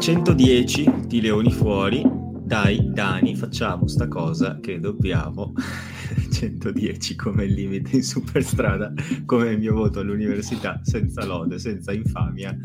[0.00, 2.02] puntata 110 di Leoni Fuori.
[2.42, 5.52] Dai, Dani, facciamo sta cosa che dobbiamo.
[6.32, 8.92] 110 come limite in superstrada,
[9.26, 12.56] come il mio voto all'università, senza lode, senza infamia.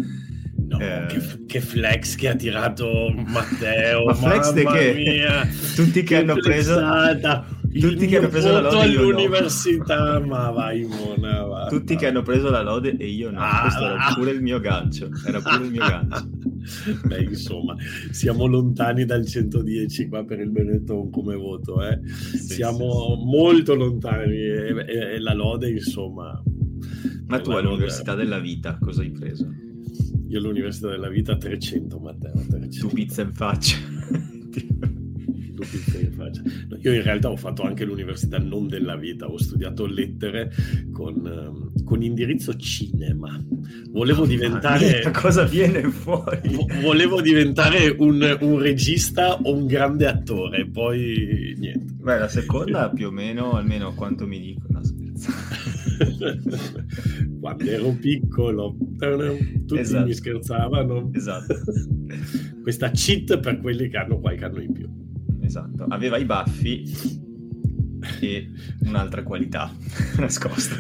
[0.68, 1.06] No, Eh.
[1.08, 4.06] che, che flex che ha tirato Matteo.
[4.06, 4.94] Ma flex di che?
[4.96, 7.46] mia, Tutti che hanno preso- flexata.
[7.78, 9.08] Tutti che hanno preso la lode, io no.
[9.08, 12.00] all'università, ma vai Mona, va, Tutti va.
[12.00, 13.40] che hanno preso la lode e io no.
[13.42, 13.60] Ah.
[13.64, 15.10] Questo era pure il mio gancio.
[15.28, 16.30] Era pure il mio gancio.
[17.08, 17.76] Beh, insomma,
[18.12, 22.00] siamo lontani dal 110 qua per il Benetton come voto, eh.
[22.08, 26.42] Sì, siamo molto lontani e, e- e la lode, insomma.
[27.28, 29.48] Ma tu all'università lode- della vita cosa hai preso?
[30.28, 32.88] Io all'università della vita 300, Matteo, 300.
[32.88, 33.78] Tu pizza in faccia.
[36.16, 36.42] Faccia.
[36.70, 40.52] No, io in realtà ho fatto anche l'università non della vita, ho studiato lettere
[40.92, 43.44] con, ehm, con indirizzo cinema.
[43.90, 45.02] Volevo diventare...
[45.04, 46.50] Mia, cosa viene fuori?
[46.54, 51.94] vo- Volevo diventare un, un regista o un grande attore, poi niente.
[52.02, 54.84] Beh, la seconda più o meno, almeno quanto mi dicono.
[54.84, 55.32] scherzo.
[57.40, 58.76] Quando ero piccolo,
[59.66, 60.06] tutti Esatto.
[60.06, 61.10] mi scherzavano.
[61.14, 61.56] Esatto.
[62.62, 64.88] Questa cheat per quelli che hanno qualche anno in più.
[65.46, 65.86] Esatto.
[65.90, 67.24] Aveva i baffi
[68.20, 68.50] e
[68.86, 69.72] un'altra qualità
[70.18, 70.76] nascosta.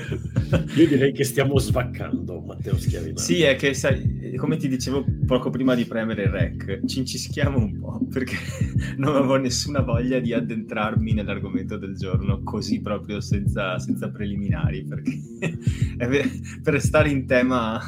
[0.75, 3.17] Io direi che stiamo svaccando, Matteo Schiavino.
[3.17, 7.57] Sì, è che sai, come ti dicevo poco prima di premere il rec, ci incischiamo
[7.57, 8.35] un po' perché
[8.97, 15.19] non avevo nessuna voglia di addentrarmi nell'argomento del giorno così proprio senza, senza preliminari, perché
[16.63, 17.79] per stare in tema,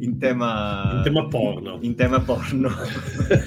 [0.00, 1.78] in tema, In tema porno.
[1.82, 2.70] in tema porno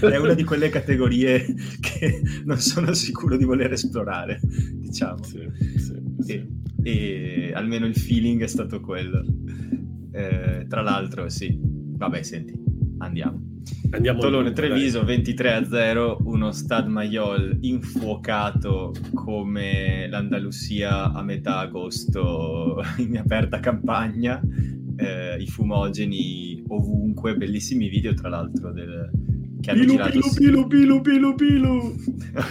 [0.01, 1.45] è una di quelle categorie
[1.79, 4.39] che non sono sicuro di voler esplorare,
[4.93, 5.23] diciamo.
[5.23, 5.49] Sì,
[6.19, 6.33] sì.
[6.33, 6.47] E,
[6.83, 9.25] e almeno il feeling è stato quello.
[10.11, 11.59] Eh, tra l'altro, sì.
[11.59, 12.53] Vabbè, senti,
[12.99, 13.51] andiamo.
[13.91, 21.59] Andiamo Tolone dunque, Treviso 23 a 0, uno Stad Maiol infuocato come l'Andalusia a metà
[21.59, 24.41] agosto in aperta campagna,
[24.97, 29.09] eh, i fumogeni ovunque, bellissimi video tra l'altro del,
[29.63, 30.11] che hanno Pilu, girato.
[30.11, 31.95] pilu, pilu, pilu, pilu, pilu.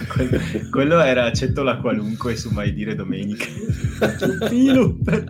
[0.09, 0.39] quello,
[0.73, 3.45] quello era Cettola qualunque su Mai Dire Domenica.
[4.49, 5.25] Pilu per.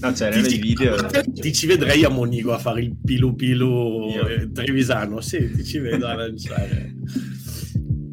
[0.00, 0.96] No, c'erano i video.
[1.34, 5.20] Ti ci vedrei a Monigo a fare il pilu pilu eh, trevisano.
[5.20, 6.94] Sì, ti ci vedo a lanciare.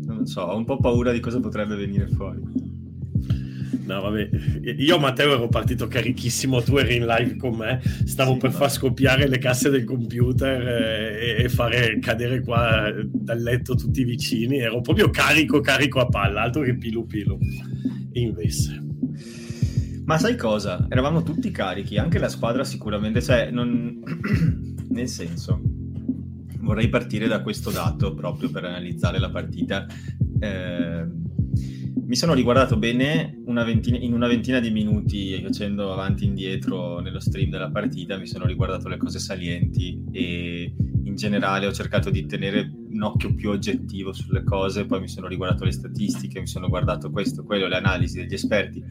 [0.08, 2.42] Non so, ho un po' paura di cosa potrebbe venire fuori.
[3.86, 4.30] No, vabbè.
[4.78, 6.62] Io, Matteo, ero partito carichissimo.
[6.62, 7.82] Tu eri in live con me.
[8.06, 12.42] Stavo Sì, per ma- far scoppiare le casse del computer eh, e, e fare cadere
[12.42, 14.60] qua dal letto tutti i vicini.
[14.60, 17.38] Ero proprio carico, carico a palla, altro che pilu pilu.
[18.12, 18.82] E invece.
[20.06, 20.88] Ma sai cosa?
[20.90, 24.02] Eravamo tutti carichi, anche la squadra sicuramente, cioè, non...
[24.90, 25.62] nel senso,
[26.60, 29.86] vorrei partire da questo dato proprio per analizzare la partita.
[30.40, 31.06] Eh,
[31.94, 37.00] mi sono riguardato bene una ventina- in una ventina di minuti facendo avanti e indietro
[37.00, 42.10] nello stream della partita, mi sono riguardato le cose salienti e in generale ho cercato
[42.10, 46.48] di tenere un occhio più oggettivo sulle cose, poi mi sono riguardato le statistiche, mi
[46.48, 48.84] sono guardato questo, quello, le analisi degli esperti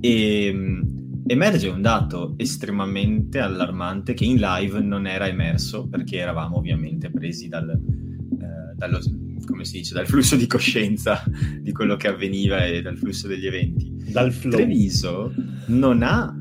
[0.00, 0.82] e
[1.26, 7.48] emerge un dato estremamente allarmante che in live non era emerso perché eravamo ovviamente presi
[7.48, 9.00] dal, eh, dallo,
[9.48, 11.22] come si dice, dal flusso di coscienza
[11.60, 13.92] di quello che avveniva e dal flusso degli eventi.
[14.10, 14.52] Dal flow.
[14.52, 15.32] Treviso
[15.66, 16.34] non, ha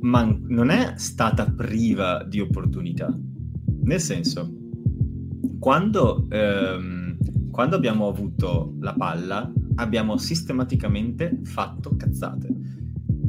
[0.00, 3.16] man- non è stata priva di opportunità.
[3.82, 4.52] Nel senso,
[5.58, 7.16] quando, ehm,
[7.50, 12.48] quando abbiamo avuto la palla, abbiamo sistematicamente fatto cazzate.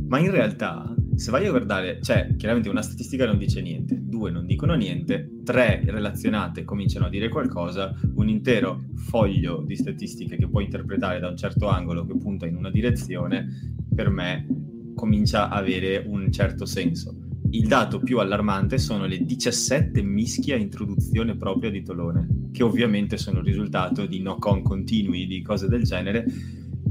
[0.07, 4.31] Ma in realtà, se vai a guardare, cioè, chiaramente una statistica non dice niente, due
[4.31, 10.47] non dicono niente, tre relazionate cominciano a dire qualcosa, un intero foglio di statistiche che
[10.47, 14.47] puoi interpretare da un certo angolo che punta in una direzione, per me
[14.95, 17.13] comincia a avere un certo senso.
[17.49, 23.17] Il dato più allarmante sono le 17 mischie a introduzione propria di Tolone, che ovviamente
[23.17, 26.23] sono il risultato di knock-on continui, di cose del genere,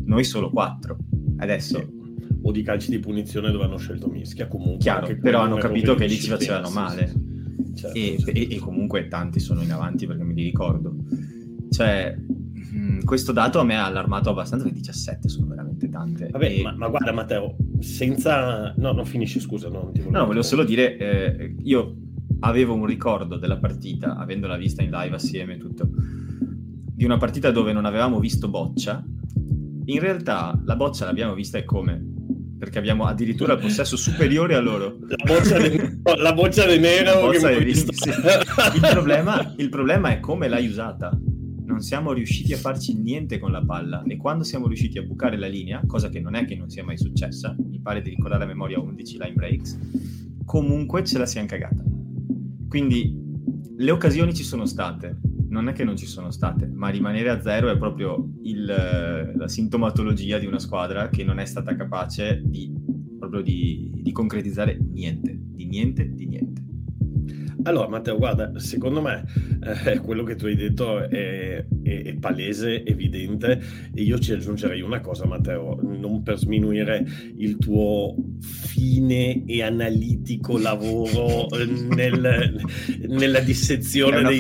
[0.05, 0.97] noi solo 4.
[1.39, 1.98] Adesso.
[2.49, 4.79] O di calci di punizione dove hanno scelto mischia comunque.
[4.79, 7.07] chiaro, però hanno capito che lì ci facevano male.
[7.09, 7.27] sì.
[7.75, 8.31] Certo, e, sì.
[8.31, 10.97] e- e comunque tanti sono in avanti perché me li ricordo.
[11.71, 16.29] Cioè, mh, questo dato a me ha allarmato abbastanza, perché 17 sono veramente tante.
[16.31, 18.73] Vabbè, E- ma, ma guarda Matteo, senza...
[18.79, 19.69] No, no, finisci, scusa.
[19.69, 21.97] No, non ti No, volevo solo dire, eh, io
[22.41, 27.51] avevo un ricordo della partita, avendola vista in live assieme e tutto, di una partita
[27.51, 29.05] dove non avevamo visto boccia.
[29.85, 32.17] In realtà la boccia l'abbiamo vista e come?
[32.59, 34.99] Perché abbiamo addirittura il possesso superiore a loro.
[35.07, 37.21] La boccia di, la boccia di nero.
[37.21, 37.89] Boccia di sì.
[38.09, 41.17] il, problema, il problema è come l'hai usata.
[41.65, 45.37] Non siamo riusciti a farci niente con la palla e quando siamo riusciti a bucare
[45.39, 48.45] la linea, cosa che non è che non sia mai successa, mi pare di ricordare
[48.45, 49.79] a memoria 11 line breaks,
[50.45, 51.85] comunque ce la siamo cagata.
[52.69, 53.15] Quindi
[53.77, 57.41] le occasioni ci sono state, non è che non ci sono state, ma rimanere a
[57.41, 62.73] zero è proprio il, la sintomatologia di una squadra che non è stata capace di,
[63.19, 66.63] proprio di, di concretizzare niente, di niente, di niente.
[67.65, 69.25] Allora, Matteo, guarda, secondo me
[69.85, 73.61] eh, quello che tu hai detto è, è, è, palese, evidente,
[73.95, 77.05] e io ci aggiungerei una cosa, Matteo, non per sminuire
[77.37, 81.47] il tuo fine e analitico lavoro
[81.95, 82.61] nel,
[83.09, 84.39] nella dissezione dei,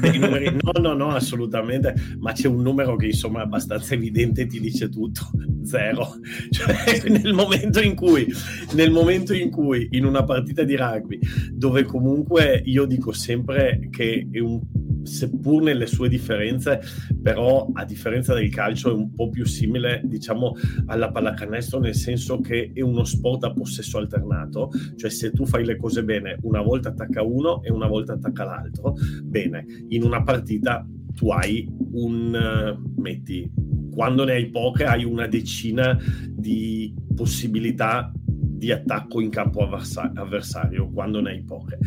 [0.00, 0.56] dei, numeri.
[0.60, 4.60] No, no, no, assolutamente, ma c'è un numero che insomma è abbastanza evidente e ti
[4.60, 5.30] dice tutto,
[5.64, 6.14] zero.
[6.50, 8.26] Cioè, nel momento in cui,
[8.74, 11.18] nel momento in cui in una partita di rugby,
[11.52, 14.60] dove comunque comunque io dico sempre che è un,
[15.08, 16.80] seppur nelle sue differenze,
[17.20, 20.54] però a differenza del calcio è un po' più simile, diciamo,
[20.86, 25.64] alla pallacanestro, nel senso che è uno sport a possesso alternato, cioè se tu fai
[25.64, 30.22] le cose bene, una volta attacca uno e una volta attacca l'altro, bene, in una
[30.22, 33.50] partita tu hai un, metti,
[33.90, 35.98] quando ne hai poche hai una decina
[36.30, 38.12] di possibilità
[38.58, 41.78] di attacco in campo avversario quando ne hai poche.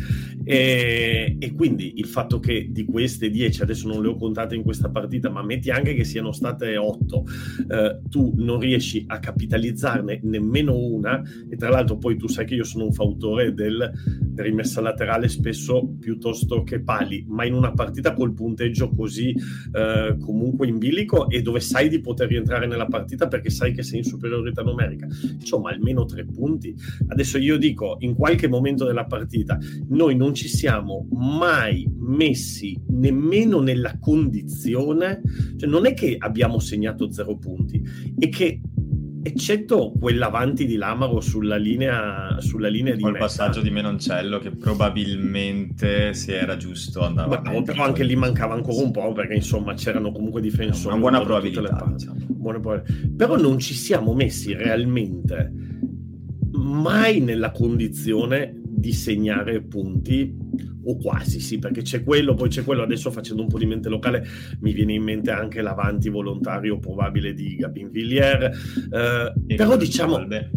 [0.44, 4.62] E, e, quindi il fatto che di queste 10, adesso non le ho contate in
[4.62, 7.24] questa partita, ma metti anche che siano state 8,
[7.68, 12.54] eh, tu non riesci a capitalizzarne nemmeno una, e tra l'altro poi tu sai che
[12.54, 13.90] io sono un fautore del
[14.36, 19.34] rimessa laterale spesso piuttosto che pali, ma in una partita col punteggio così
[19.72, 23.82] eh, comunque in bilico e dove sai di poter rientrare nella partita perché sai che
[23.82, 26.61] sei in superiorità numerica, insomma almeno tre punti.
[27.08, 33.60] Adesso io dico, in qualche momento della partita noi non ci siamo mai messi nemmeno
[33.60, 35.20] nella condizione,
[35.56, 37.82] cioè non è che abbiamo segnato zero punti,
[38.18, 38.60] è che
[39.24, 46.12] eccetto quell'avanti di Lamaro sulla linea, sulla linea di il passaggio di Menoncello che probabilmente
[46.12, 50.10] se era giusto andava Ma, però anche lì mancava ancora un po' perché insomma c'erano
[50.10, 52.16] comunque difensori una buona probabilità diciamo.
[52.28, 53.08] buone probabilità.
[53.16, 55.52] però non ci siamo messi realmente
[56.62, 60.34] mai nella condizione di segnare punti
[60.84, 63.88] o quasi sì, perché c'è quello, poi c'è quello, adesso facendo un po' di mente
[63.88, 64.26] locale
[64.60, 70.14] mi viene in mente anche l'avanti volontario probabile di Gabin Villiers, eh, però diciamo...
[70.14, 70.50] Colbe.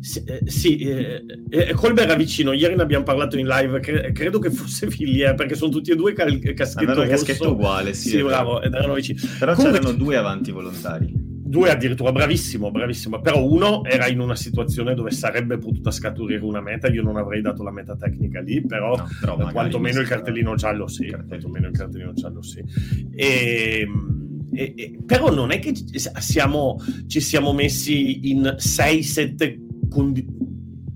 [0.00, 4.10] Sì, eh, sì eh, eh, Colbert era vicino, ieri ne abbiamo parlato in live, cre-
[4.10, 8.08] credo che fosse Villiers, perché sono tutti e due cal- caschetto caschetto uguale, sì.
[8.08, 9.20] Sì, bravo, erano vicini.
[9.38, 9.78] Però Comunque...
[9.78, 15.10] c'erano due avanti volontari due addirittura bravissimo, bravissimo, però uno era in una situazione dove
[15.10, 19.06] sarebbe potuta scaturire una meta, io non avrei dato la meta tecnica lì, però, no,
[19.20, 22.64] però quantomeno il cartellino giallo sì, quantomeno il cartellino giallo sì.
[23.14, 23.86] E,
[24.50, 30.26] e, e, però non è che siamo, ci siamo messi in 6-7 condi-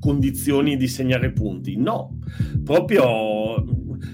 [0.00, 2.18] condizioni di segnare punti, no,
[2.64, 3.04] proprio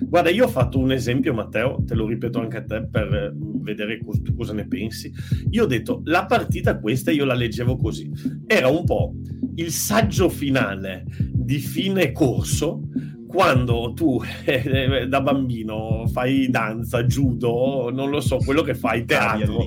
[0.00, 3.32] Guarda, io ho fatto un esempio, Matteo, te lo ripeto anche a te per eh,
[3.34, 5.12] vedere cos- tu cosa ne pensi.
[5.50, 8.10] Io ho detto, la partita questa io la leggevo così.
[8.46, 9.14] Era un po'
[9.56, 12.82] il saggio finale di fine corso
[13.26, 19.66] quando tu eh, da bambino fai danza, judo, non lo so, quello che fai, teatro,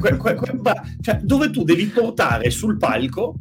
[0.00, 0.60] que- que- que-
[1.00, 3.36] cioè, dove tu devi portare sul palco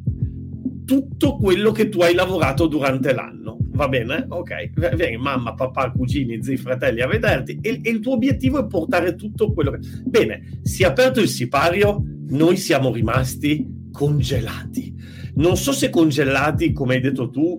[0.85, 3.54] tutto quello che tu hai lavorato durante l'anno.
[3.75, 4.25] Va bene?
[4.29, 4.95] Ok.
[4.95, 9.15] Vieni mamma, papà, cugini, zii, fratelli a vederti e, e il tuo obiettivo è portare
[9.15, 9.79] tutto quello che...
[10.05, 14.93] Bene, si è aperto il sipario, noi siamo rimasti congelati.
[15.35, 17.57] Non so se congelati, come hai detto tu,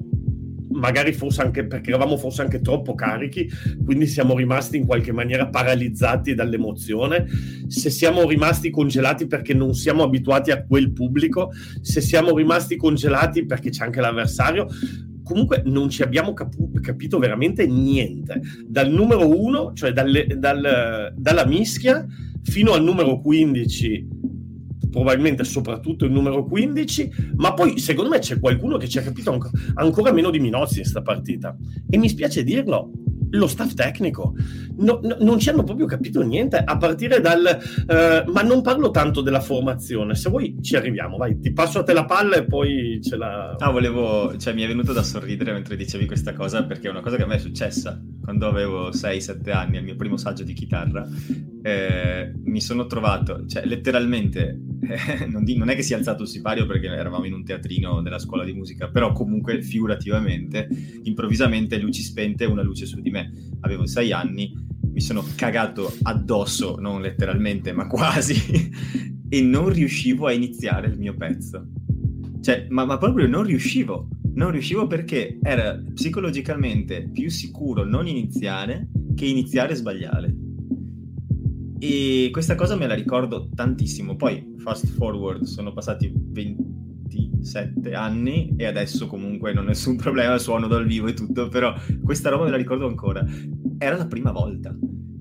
[0.76, 3.48] magari forse anche perché eravamo forse anche troppo carichi,
[3.84, 7.26] quindi siamo rimasti in qualche maniera paralizzati dall'emozione,
[7.66, 13.44] se siamo rimasti congelati perché non siamo abituati a quel pubblico, se siamo rimasti congelati
[13.46, 14.66] perché c'è anche l'avversario,
[15.26, 18.40] comunque non ci abbiamo cap- capito veramente niente.
[18.64, 22.06] Dal numero uno, cioè dalle, dal, dalla mischia,
[22.44, 24.14] fino al numero 15
[24.88, 29.30] probabilmente soprattutto il numero 15, ma poi secondo me c'è qualcuno che ci ha capito
[29.30, 31.54] anco, ancora meno di Minozzi in questa partita.
[31.90, 32.92] E mi spiace dirlo,
[33.36, 34.34] lo staff tecnico.
[34.78, 37.58] No, no, non ci hanno proprio capito niente, a partire dal...
[37.86, 41.82] Uh, ma non parlo tanto della formazione, se vuoi ci arriviamo, vai, ti passo a
[41.82, 43.56] te la palla e poi ce la...
[43.58, 44.36] Ah, volevo...
[44.36, 47.22] cioè mi è venuto da sorridere mentre dicevi questa cosa, perché è una cosa che
[47.22, 48.00] a me è successa.
[48.22, 51.06] Quando avevo 6-7 anni, al mio primo saggio di chitarra,
[51.62, 54.60] eh, mi sono trovato, cioè letteralmente
[55.28, 58.02] non, di, non, è che si è alzato il sipario perché eravamo in un teatrino
[58.02, 60.68] della scuola di musica, però comunque figurativamente,
[61.02, 63.32] improvvisamente luci spente, una luce su di me.
[63.60, 64.52] Avevo sei anni,
[64.92, 68.36] mi sono cagato addosso, non letteralmente, ma quasi,
[69.28, 71.66] e non riuscivo a iniziare il mio pezzo.
[72.40, 74.08] Cioè, ma, ma proprio non riuscivo.
[74.34, 80.45] Non riuscivo perché era psicologicamente più sicuro non iniziare che iniziare e sbagliare.
[81.78, 84.16] E questa cosa me la ricordo tantissimo.
[84.16, 90.66] Poi, fast forward, sono passati 27 anni e adesso comunque non ho nessun problema, suono
[90.66, 93.24] dal vivo e tutto, però questa roba me la ricordo ancora.
[93.78, 94.76] Era la prima volta.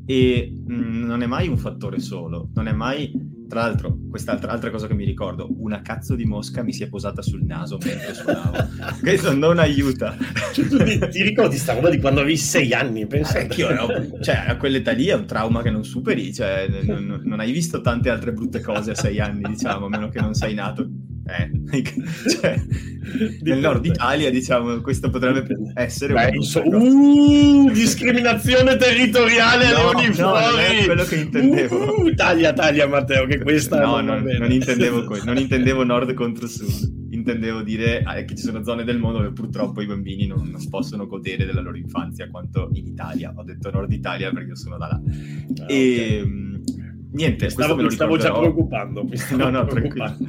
[0.06, 3.12] E mh, mm, non è mai un fattore solo, non è mai
[3.48, 6.88] tra l'altro, quest'altra altra cosa che mi ricordo, una cazzo di mosca mi si è
[6.88, 8.58] posata sul naso mentre suonavo.
[9.02, 10.16] Questo non aiuta.
[10.54, 13.06] Cioè, tu ti, ti, ricordi sta roba di quando avevi sei anni?
[13.08, 13.88] Pensa eh, io, no?
[14.22, 17.82] cioè, a quell'età lì è un trauma che non superi, cioè, non, non, hai visto
[17.82, 20.88] tante altre brutte cose a sei anni, diciamo, a meno che non sei nato
[21.28, 21.50] eh,
[22.30, 22.62] cioè,
[23.42, 30.80] nel nord Italia, diciamo, questo potrebbe essere Beh, so, uh, discriminazione territoriale no, alle uniformi.
[30.80, 32.02] No, quello che intendevo.
[32.02, 36.14] Uh, taglia, taglia, Matteo, che questa no, non, non, non intendevo questo, non intendevo nord
[36.14, 36.94] contro sud.
[37.10, 40.70] Intendevo dire eh, che ci sono zone del mondo dove purtroppo i bambini non, non,
[40.70, 43.34] possono godere della loro infanzia quanto in Italia.
[43.36, 45.02] Ho detto nord Italia perché io sono da là.
[45.62, 46.84] Ah, e, okay
[47.16, 49.04] niente, stavo, mi stavo già preoccupando.
[49.04, 50.26] Mi stavo no, no, preoccupando.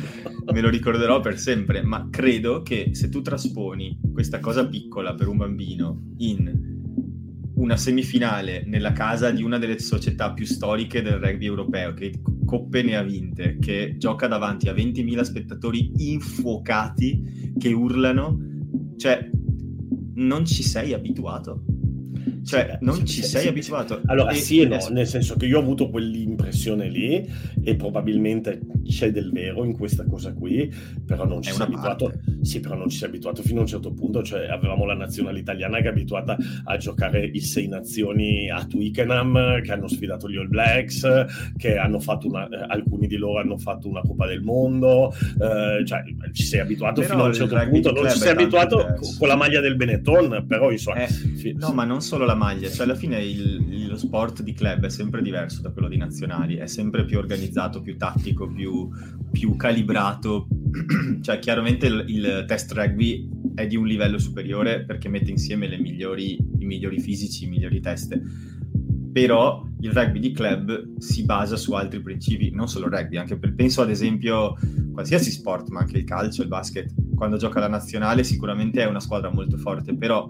[0.52, 5.28] me lo ricorderò per sempre, ma credo che se tu trasponi questa cosa piccola per
[5.28, 6.74] un bambino in
[7.56, 12.12] una semifinale nella casa di una delle società più storiche del rugby europeo, che
[12.44, 18.38] coppe ne ha vinte, che gioca davanti a 20.000 spettatori infuocati che urlano,
[18.96, 19.28] cioè
[20.14, 21.64] non ci sei abituato
[22.44, 24.00] cioè, non ci sei abituato.
[24.06, 27.28] Allora, e, sì e no, nel senso che io ho avuto quell'impressione lì
[27.62, 30.72] e probabilmente c'è del vero in questa cosa qui,
[31.04, 32.12] però non ci sei abituato.
[32.42, 35.38] Sì, però non ci sei abituato fino a un certo punto, cioè avevamo la nazionale
[35.38, 40.36] italiana che è abituata a giocare i sei nazioni a Twickenham, che hanno sfidato gli
[40.36, 41.06] All Blacks,
[41.56, 45.84] che hanno fatto una, eh, alcuni di loro hanno fatto una Coppa del Mondo, eh,
[45.84, 46.02] cioè
[46.32, 49.36] ci sei abituato però fino a un certo punto, non ci sei abituato con la
[49.36, 51.04] maglia del Benetton, però insomma...
[51.04, 54.52] Eh, fi- no, ma non solo la maglia, cioè alla fine il, lo sport di
[54.52, 58.75] club è sempre diverso da quello di nazionali, è sempre più organizzato, più tattico, più,
[59.30, 60.48] più calibrato,
[61.20, 66.36] cioè chiaramente il, il, test rugby è di un livello superiore perché mette insieme migliori,
[66.58, 68.22] i migliori fisici, i migliori teste,
[69.12, 73.38] però il rugby di club si basa su altri principi, non solo il rugby, anche
[73.38, 74.56] per, penso ad esempio
[74.92, 79.00] qualsiasi sport, ma anche il calcio, il basket, quando gioca la nazionale sicuramente è una
[79.00, 80.28] squadra molto forte, però...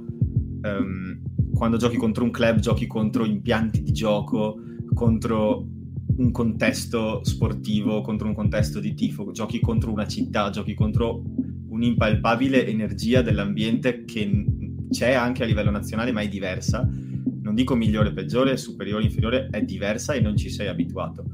[0.63, 1.21] Um,
[1.57, 4.61] quando giochi contro un club giochi contro impianti di gioco,
[4.93, 5.67] contro
[6.17, 11.23] un contesto sportivo, contro un contesto di tifo, giochi contro una città, giochi contro
[11.69, 14.45] un'impalpabile energia dell'ambiente che
[14.91, 16.89] c'è anche a livello nazionale ma è diversa.
[17.43, 21.25] Non dico migliore, peggiore, superiore, inferiore, è diversa e non ci sei abituato.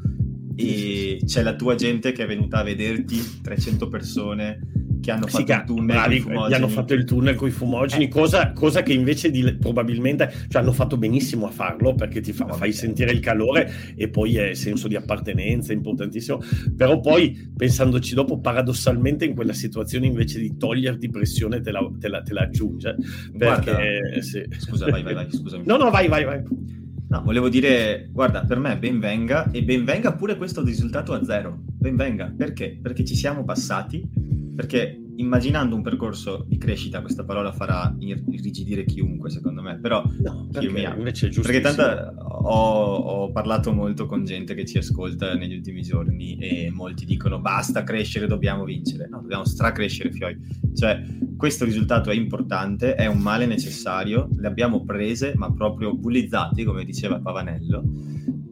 [0.54, 5.44] E c'è la tua gente che è venuta a vederti, 300 persone, che hanno fatto
[5.44, 8.08] sì, il tunnel bravi, gli hanno fatto il tunnel con i fumogeni, eh.
[8.08, 12.46] cosa, cosa, che invece di, probabilmente cioè, hanno fatto benissimo a farlo perché ti fa,
[12.52, 16.40] fai sentire il calore e poi è senso di appartenenza, importantissimo.
[16.76, 22.08] Però poi, pensandoci dopo, paradossalmente in quella situazione invece di toglierti pressione te la, te
[22.08, 22.94] la, te la aggiunge.
[23.36, 24.44] Perché, Guarda, sì.
[24.58, 25.64] Scusa, vai, vai, vai, scusami.
[25.66, 26.80] No, no, vai, vai, vai.
[27.12, 31.22] No, volevo dire, guarda, per me ben venga e ben venga pure questo risultato a
[31.22, 31.58] zero.
[31.62, 32.78] Ben venga, perché?
[32.80, 34.08] Perché ci siamo passati
[34.56, 40.48] perché immaginando un percorso di crescita, questa parola farà irrigidire chiunque, secondo me, però no,
[40.50, 41.50] perché, invece è giusto.
[41.50, 46.70] Perché tanto ho, ho, parlato molto con gente che ci ascolta negli ultimi giorni e
[46.70, 49.08] molti dicono basta crescere, dobbiamo vincere.
[49.08, 50.36] No, dobbiamo stracrescere, Fioi.
[50.74, 51.02] Cioè,
[51.36, 56.84] questo risultato è importante, è un male necessario, le abbiamo prese, ma proprio bullizzati, come
[56.84, 57.82] diceva Pavanello,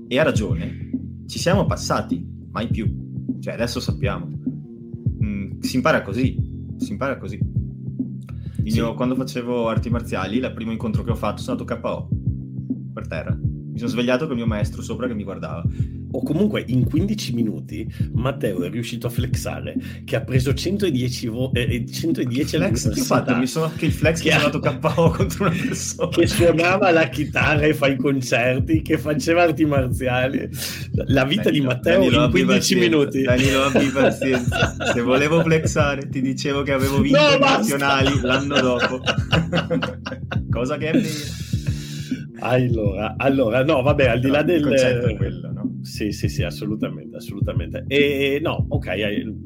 [0.09, 0.89] e ha ragione.
[1.27, 3.39] Ci siamo passati, mai più.
[3.41, 4.39] Cioè, adesso sappiamo
[5.61, 6.50] si impara così,
[6.81, 7.39] si impara così.
[8.65, 8.95] Io sì.
[8.95, 12.09] quando facevo arti marziali, il primo incontro che ho fatto sono andato KO
[12.93, 13.39] per terra.
[13.81, 15.65] Sono svegliato con il mio maestro sopra che mi guardava.
[16.13, 21.53] O comunque in 15 minuti Matteo è riuscito a flexare che ha preso 110 vo-
[21.55, 22.93] eh, 110 flex?
[22.93, 23.37] che fatto?
[23.37, 26.09] Mi sono che il flex che, ha dato KO contro una persona.
[26.21, 30.49] Che suonava la chitarra e fa i concerti che faceva arti marziali.
[31.07, 33.23] La vita Danilo, di Matteo Danilo, in 15 minuti.
[33.23, 34.77] Danilo abbi pazienza.
[34.93, 39.01] Se volevo flexare ti dicevo che avevo vinto no, i nazionali l'anno dopo.
[40.51, 41.50] Cosa che è vera
[42.41, 45.61] allora, allora no vabbè al di là del concetto quello no?
[45.83, 47.85] Sì, sì, sì, assolutamente, assolutamente.
[47.87, 48.87] E no, ok,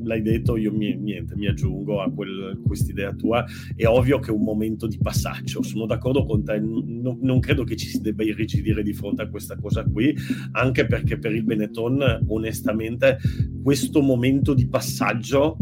[0.03, 3.45] l'hai detto, io mi, niente, mi aggiungo a quel, quest'idea tua.
[3.75, 7.65] È ovvio che è un momento di passaggio, sono d'accordo con te, non, non credo
[7.65, 10.15] che ci si debba irrigidire di fronte a questa cosa qui,
[10.53, 13.19] anche perché per il Benetton, onestamente,
[13.63, 15.57] questo momento di passaggio,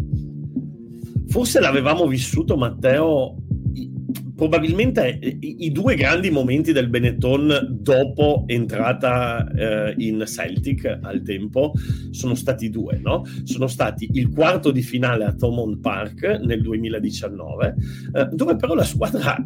[1.27, 3.42] forse l'avevamo vissuto, Matteo,
[4.43, 11.75] probabilmente i, i, due grandi momenti del Benetton dopo entrata eh, in Celtic al tempo
[12.11, 13.23] sono stati due, no?
[13.45, 17.77] Sono stati il quarto di finale a Thomond Park nel 2019,
[18.15, 19.41] eh, dove però la squadra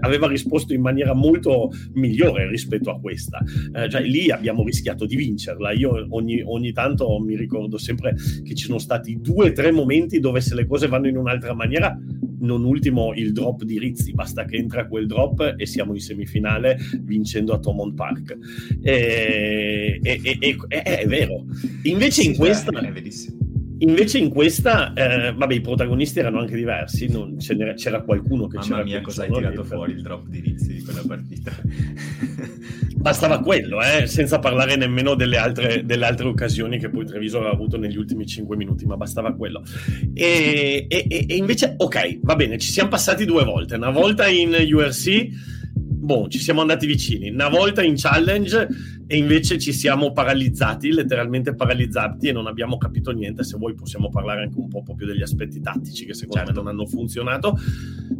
[0.00, 3.38] aveva risposto in maniera molto migliore rispetto a questa.
[3.74, 5.72] Eh, cioè, lì abbiamo rischiato di vincerla.
[5.72, 10.20] Io ogni, ogni tanto mi ricordo sempre che ci sono stati due o tre momenti
[10.20, 11.94] dove se le cose vanno in un'altra maniera
[12.42, 16.78] non ultimo il drop di Rizzi, basta che entra quel drop e siamo in semifinale
[17.00, 18.38] vincendo a Thomond Park.
[18.80, 21.44] E, e, e, è vero.
[21.82, 22.70] Invece in questa...
[23.78, 28.58] Invece in questa, eh, vabbè, i protagonisti erano anche diversi, non, c'era, c'era, qualcuno che
[28.58, 28.76] Mamma c'era...
[28.76, 31.50] Mamma mia, cosa hai tirato fuori il drop di Rizzi di quella partita?
[33.02, 37.52] Bastava quello, eh, senza parlare nemmeno delle altre, delle altre, occasioni che poi Treviso aveva
[37.52, 39.64] avuto negli ultimi 5 minuti, ma bastava quello.
[40.14, 44.50] E, e, e invece, ok, va bene, ci siamo passati due volte, una volta in
[44.50, 45.28] URC
[46.02, 47.30] boh, ci siamo andati vicini.
[47.30, 48.66] Una volta in challenge
[49.06, 53.44] e invece ci siamo paralizzati, letteralmente paralizzati e non abbiamo capito niente.
[53.44, 56.52] Se vuoi possiamo parlare anche un po' proprio degli aspetti tattici che secondo certo.
[56.52, 57.56] me non hanno funzionato,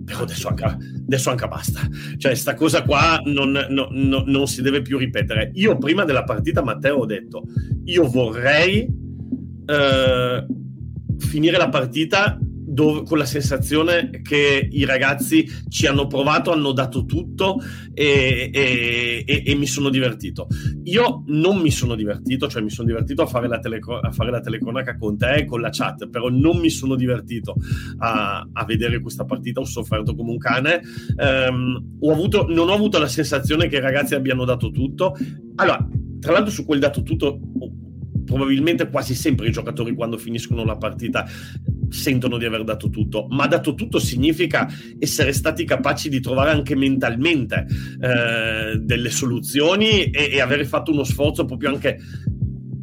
[0.05, 1.81] però adesso anche, adesso anche basta.
[2.17, 5.51] Cioè, sta cosa qua non, no, no, non si deve più ripetere.
[5.55, 7.43] Io prima della partita, Matteo, ho detto,
[7.85, 8.89] io vorrei
[9.67, 10.47] eh,
[11.19, 12.39] finire la partita
[12.73, 17.61] dove, con la sensazione che i ragazzi ci hanno provato, hanno dato tutto
[17.93, 20.47] e, e, e, e, mi sono divertito.
[20.85, 24.31] Io non mi sono divertito, cioè mi sono divertito a fare la, teleco- a fare
[24.31, 27.55] la telecronaca con te e con la chat, però non mi sono divertito
[27.99, 30.81] a, a vedere questa partita, ho sofferto come un cane.
[31.17, 35.15] Um, ho avuto, non ho avuto la sensazione che i ragazzi abbiano dato tutto.
[35.57, 35.87] Allora,
[36.21, 37.39] tra l'altro su quel dato tutto
[38.25, 41.27] probabilmente quasi sempre i giocatori quando finiscono la partita
[41.93, 46.75] sentono di aver dato tutto, ma dato tutto significa essere stati capaci di trovare anche
[46.75, 47.67] mentalmente
[48.01, 51.99] eh, delle soluzioni e, e avere fatto uno sforzo proprio anche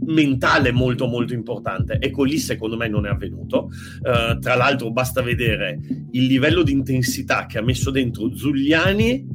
[0.10, 1.98] mentale molto molto importante.
[2.00, 3.70] Ecco lì secondo me non è avvenuto.
[4.02, 5.80] Uh, tra l'altro basta vedere
[6.12, 9.28] il livello di intensità che ha messo dentro Zuliani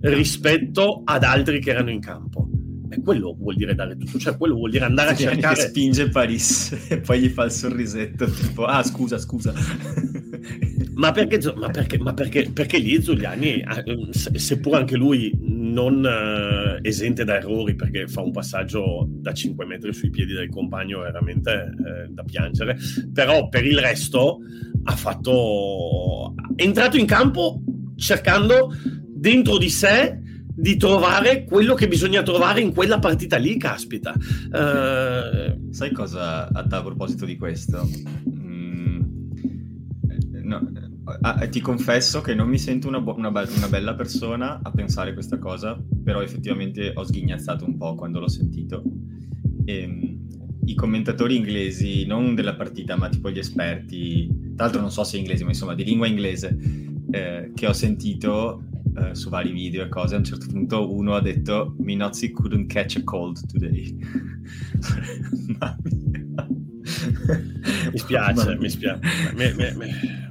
[0.00, 2.49] rispetto ad altri che erano in campo.
[2.92, 5.54] E quello vuol dire dare tutto, cioè quello vuol dire andare a cercare...
[5.54, 9.54] Che spinge Paris e poi gli fa il sorrisetto tipo, ah scusa, scusa.
[10.94, 16.80] ma perché, ma perché, ma perché, perché lì Giuliani, eh, seppur anche lui non uh,
[16.82, 21.50] esente da errori, perché fa un passaggio da 5 metri sui piedi del compagno veramente
[21.52, 22.76] eh, da piangere,
[23.12, 24.38] però per il resto
[24.82, 26.34] ha fatto...
[26.56, 27.62] è entrato in campo
[27.94, 28.74] cercando
[29.06, 30.18] dentro di sé
[30.60, 34.12] di trovare quello che bisogna trovare in quella partita lì, caspita.
[34.12, 35.72] Uh...
[35.72, 37.88] Sai cosa a, a proposito di questo?
[38.28, 39.00] Mm,
[40.42, 40.70] no,
[41.22, 45.38] ah, ti confesso che non mi sento una, una, una, bella persona a pensare questa
[45.38, 48.82] cosa, però effettivamente ho sghignazzato un po' quando l'ho sentito.
[49.64, 50.18] E, ehm,
[50.66, 55.16] I commentatori inglesi, non della partita, ma tipo gli esperti, tra l'altro non so se
[55.16, 56.54] inglesi, ma insomma di lingua inglese,
[57.10, 58.64] eh, che ho sentito
[59.00, 62.70] eh, su vari video e cose, a un certo punto uno ha detto Minozzi couldn't
[62.70, 63.96] catch a cold today.
[67.92, 69.00] mi spiace, mi spiace.
[69.34, 70.28] Me, me, me.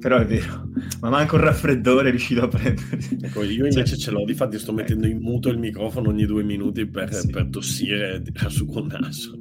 [0.00, 0.67] Però è vero,
[1.00, 2.98] ma manco un raffreddore è riuscito a prendere.
[3.20, 6.42] Ecco, io invece cioè, ce l'ho, difatti sto mettendo in muto il microfono ogni due
[6.42, 7.28] minuti per, sì.
[7.28, 9.38] per tossire su col naso.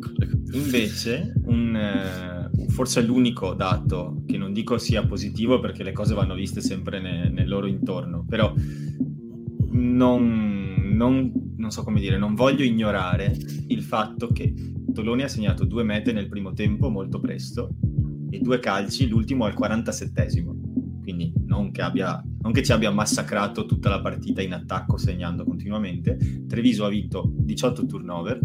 [0.53, 6.35] Invece, un, uh, forse l'unico dato che non dico sia positivo perché le cose vanno
[6.35, 8.53] viste sempre ne, nel loro intorno, però
[9.71, 13.35] non, non, non, so come dire, non voglio ignorare
[13.67, 14.53] il fatto che
[14.93, 17.69] Toloni ha segnato due mete nel primo tempo molto presto
[18.29, 20.66] e due calci, l'ultimo al 47esimo.
[21.07, 25.45] Quindi non che, abbia, non che ci abbia massacrato tutta la partita in attacco segnando
[25.45, 26.17] continuamente.
[26.45, 28.37] Treviso ha vinto 18 turnover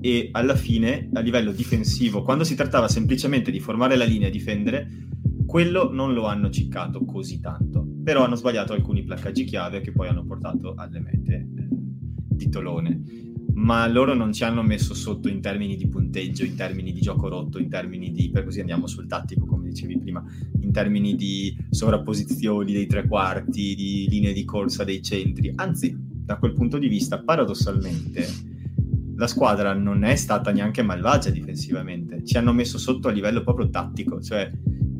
[0.00, 4.32] e alla fine a livello difensivo, quando si trattava semplicemente di formare la linea e
[4.32, 5.06] difendere,
[5.46, 7.86] quello non lo hanno ciccato così tanto.
[8.02, 13.30] Però hanno sbagliato alcuni placcaggi chiave che poi hanno portato alle mete eh, di Tolone
[13.54, 17.28] ma loro non ci hanno messo sotto in termini di punteggio, in termini di gioco
[17.28, 20.24] rotto, in termini di, per così andiamo sul tattico come dicevi prima,
[20.72, 26.38] in termini di sovrapposizioni dei tre quarti, di linee di corsa dei centri, anzi da
[26.38, 28.26] quel punto di vista paradossalmente
[29.14, 33.68] la squadra non è stata neanche malvagia difensivamente, ci hanno messo sotto a livello proprio
[33.68, 34.50] tattico, cioè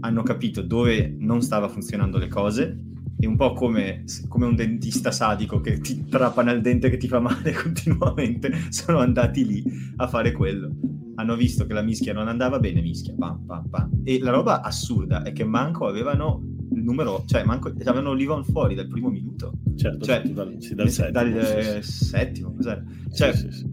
[0.01, 2.79] hanno capito dove non stava funzionando le cose.
[3.19, 7.07] E un po' come, come, un dentista sadico che ti trapana il dente che ti
[7.07, 9.63] fa male continuamente, sono andati lì
[9.97, 10.75] a fare quello.
[11.15, 13.91] Hanno visto che la mischia non andava bene, mischia, pam, pam, pam.
[14.05, 16.43] E la roba assurda è che manco avevano
[16.75, 19.53] il numero, cioè manco, avevano l'Ivon fuori dal primo minuto.
[19.77, 21.13] Certo, cioè, dal, sì, dal, settimo.
[21.13, 22.83] Dal eh, settimo, cos'era?
[23.13, 23.67] Cioè, sì, sì,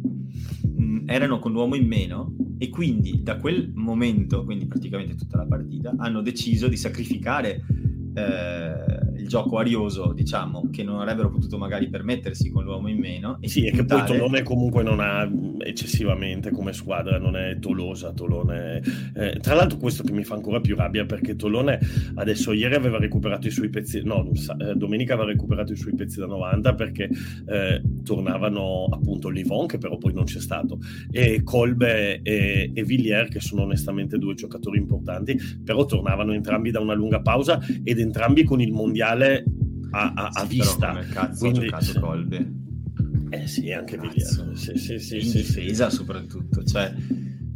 [0.67, 5.45] mh, erano con l'uomo in meno e quindi da quel momento, quindi praticamente tutta la
[5.45, 7.63] partita, hanno deciso di sacrificare
[8.13, 13.37] eh, il gioco arioso, diciamo, che non avrebbero potuto magari permettersi con l'uomo in meno.
[13.41, 15.29] E sì, e che poi Tolone comunque non ha
[15.59, 18.81] eccessivamente come squadra, non è Tolosa, Tolone...
[19.13, 21.79] Eh, tra l'altro questo che mi fa ancora più rabbia perché Tolone
[22.15, 24.29] adesso ieri aveva recuperato i suoi pezzi, no,
[24.59, 27.09] eh, domenica aveva recuperato i suoi pezzi da 90 perché
[27.47, 30.79] eh, tornavano appunto Livon, che però poi non c'è stato,
[31.11, 36.79] e Kolbe e, e Villiers, che sono onestamente due giocatori importanti, però tornavano entrambi da
[36.79, 39.08] una lunga pausa ed entrambi con il mondiale
[39.91, 40.89] a, a, a vista.
[40.89, 42.57] Come cazzo Quindi, ha giocato Colby?
[43.31, 44.51] Eh sì, anche Villiers.
[44.53, 46.93] Sì, sì, sì, In sì, difesa soprattutto, cioè,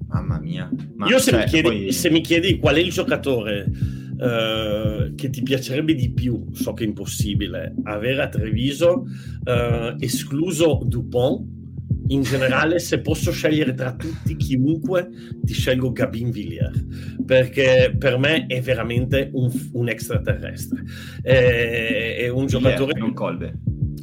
[0.07, 0.69] mamma mia.
[0.95, 1.91] Ma, Io se, cioè, mi chiedi, poi...
[1.91, 6.83] se mi chiedi qual è il giocatore uh, che ti piacerebbe di più, so che
[6.83, 9.05] è impossibile, avere a Treviso,
[9.43, 11.62] uh, escluso Dupont,
[12.07, 15.09] in generale, se posso scegliere tra tutti chiunque,
[15.41, 16.85] ti scelgo Gabin Villiers,
[17.25, 20.83] perché per me è veramente un, un extraterrestre.
[21.21, 22.99] È, è un Villiers, giocatore...
[22.99, 23.53] Non Colbe.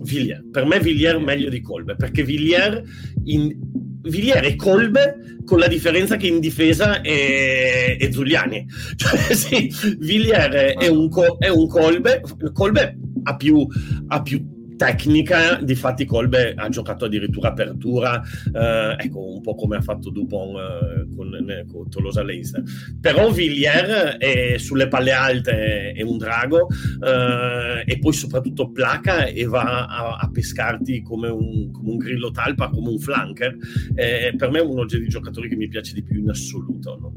[0.03, 0.45] Villiers.
[0.51, 2.83] Per me Villiers è meglio di Colbe, perché Villiers,
[3.25, 3.69] in...
[4.03, 8.67] Villiers è Colbe con la differenza che in difesa è, è Giuliani.
[8.97, 11.37] Cioè, sì, Villiers è un, co...
[11.39, 13.67] è un Colbe, Colbe ha più,
[14.07, 14.50] ha più
[14.81, 20.57] tecnica, difatti Colbe ha giocato addirittura apertura, eh, ecco un po' come ha fatto Dupont
[20.57, 22.63] eh, con, con, Tolosa Leinster.
[22.99, 26.67] Però Villiers è sulle palle alte è un drago
[27.05, 32.31] eh, e poi soprattutto placa e va a, a pescarti come un, come un, grillo
[32.31, 33.55] talpa, come un flanker.
[33.95, 36.99] per me è uno dei giocatori che mi piace di più in assoluto.
[36.99, 37.13] No?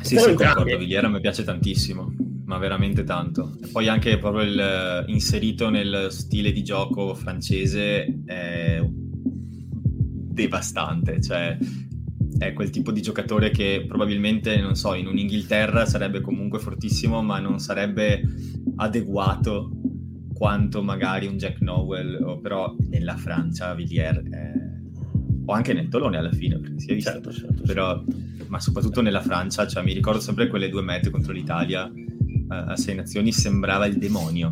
[0.00, 3.56] Sì, sì, concordo, Villiers mi piace tantissimo ma veramente tanto.
[3.62, 11.56] E poi anche proprio il, eh, inserito nel stile di gioco francese è devastante, cioè
[12.38, 17.38] è quel tipo di giocatore che probabilmente, non so, in un'Inghilterra sarebbe comunque fortissimo, ma
[17.38, 18.20] non sarebbe
[18.76, 19.70] adeguato
[20.34, 24.52] quanto magari un Jack Nowell, però nella Francia Villiers è...
[25.44, 28.16] o anche nel Tolone alla fine, perché si è visto, certo, certo, però, certo.
[28.48, 31.88] ma soprattutto nella Francia, cioè, mi ricordo sempre quelle due mete contro l'Italia
[32.50, 34.50] a Sei Nazioni sembrava il demonio.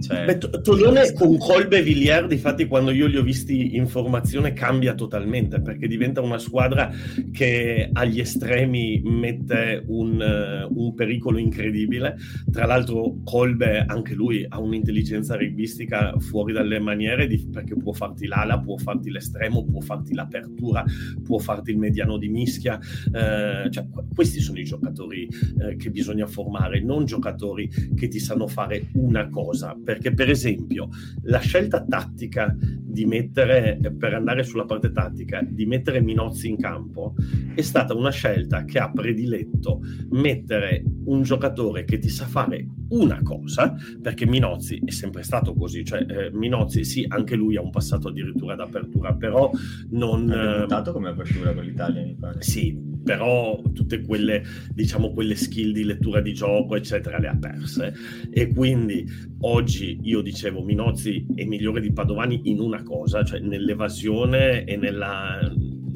[0.00, 4.52] Cioè, Beh, Tolone con Colbe e Villiers, difatti, quando io li ho visti in formazione,
[4.52, 6.90] cambia totalmente perché diventa una squadra
[7.32, 12.16] che agli estremi mette un, uh, un pericolo incredibile.
[12.50, 18.26] Tra l'altro, Colbe, anche lui, ha un'intelligenza rugbistica fuori dalle maniere di, perché può farti
[18.26, 20.84] l'ala, può farti l'estremo, può farti l'apertura,
[21.24, 22.78] può farti il mediano di mischia.
[23.06, 28.46] Uh, cioè, questi sono i giocatori uh, che bisogna formare, non giocatori che ti sanno
[28.46, 30.90] fare una cosa perché per esempio
[31.22, 37.14] la scelta tattica di mettere, per andare sulla parte tattica, di mettere Minozzi in campo
[37.54, 43.22] è stata una scelta che ha prediletto mettere un giocatore che ti sa fare una
[43.22, 47.70] cosa, perché Minozzi è sempre stato così, cioè eh, Minozzi sì, anche lui ha un
[47.70, 49.50] passato addirittura d'apertura, però
[49.92, 50.30] non...
[50.30, 52.42] Ha debuttato come apertura con l'Italia, mi pare.
[52.42, 54.44] Sì, però tutte quelle,
[54.74, 57.94] diciamo, quelle skill di lettura di gioco, eccetera, le ha perse.
[58.30, 59.02] E quindi
[59.40, 65.40] oggi io dicevo Minozzi è migliore di Padovani in una cosa, cioè nell'evasione e nella,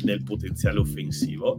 [0.04, 1.58] nel potenziale offensivo.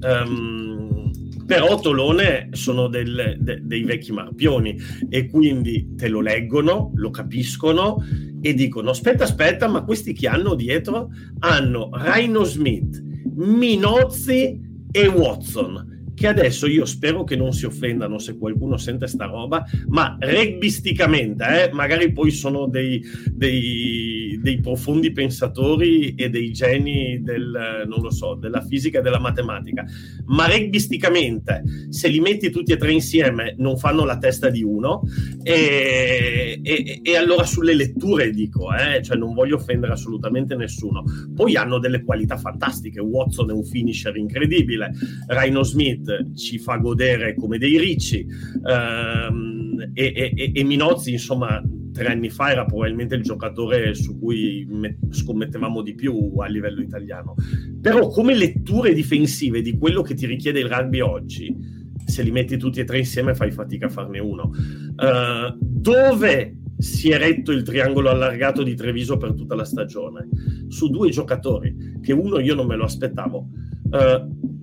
[0.00, 1.10] Um,
[1.44, 4.74] però Tolone sono del, de, dei vecchi marpioni
[5.10, 8.02] e quindi te lo leggono, lo capiscono
[8.40, 13.02] e dicono aspetta aspetta ma questi che hanno dietro hanno Rhino Smith,
[13.34, 19.24] Minozzi e Watson che adesso io spero che non si offendano se qualcuno sente sta
[19.26, 23.02] roba, ma rugbisticamente, eh, magari poi sono dei,
[23.32, 29.20] dei, dei, profondi pensatori e dei geni del, non lo so, della fisica e della
[29.20, 29.84] matematica,
[30.26, 35.02] ma rugbisticamente, se li metti tutti e tre insieme, non fanno la testa di uno,
[35.42, 41.56] e, e, e allora sulle letture dico, eh, cioè non voglio offendere assolutamente nessuno, poi
[41.56, 44.92] hanno delle qualità fantastiche, Watson è un finisher incredibile,
[45.26, 48.26] Rhino Smith ci fa godere come dei ricci.
[48.66, 54.66] Ehm, e, e, e, Minozzi insomma tre anni fa era probabilmente il giocatore su cui
[54.68, 57.34] me- scommettevamo di più a livello italiano.
[57.80, 61.56] Però come letture difensive di quello che ti richiede il rugby oggi,
[62.04, 64.50] se li metti tutti e tre insieme fai fatica a farne uno.
[64.96, 70.28] Uh, dove si è retto il triangolo allargato di Treviso per tutta la stagione?
[70.68, 73.48] Su due giocatori, che uno io non me lo aspettavo.
[73.90, 74.53] Uh,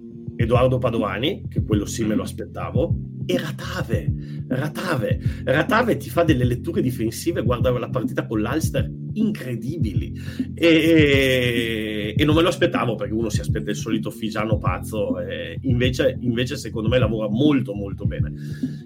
[0.41, 4.11] Edoardo Padovani, che quello sì me lo aspettavo, e Ratave.
[4.47, 5.19] Ratave.
[5.45, 10.13] Ratave ti fa delle letture difensive, guarda la partita con l'Alster, incredibili.
[10.53, 15.15] E, e, non me lo aspettavo perché uno si aspetta il solito Figiano pazzo,
[15.61, 18.33] invece, invece, secondo me lavora molto molto bene.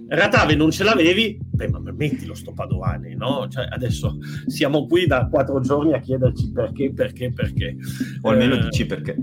[0.08, 3.48] Ratave non ce l'avevi, beh ma mettilo sto Padovani, no?
[3.50, 7.76] Cioè, adesso siamo qui da quattro giorni a chiederci perché, perché, perché.
[8.22, 9.16] O almeno eh, dici perché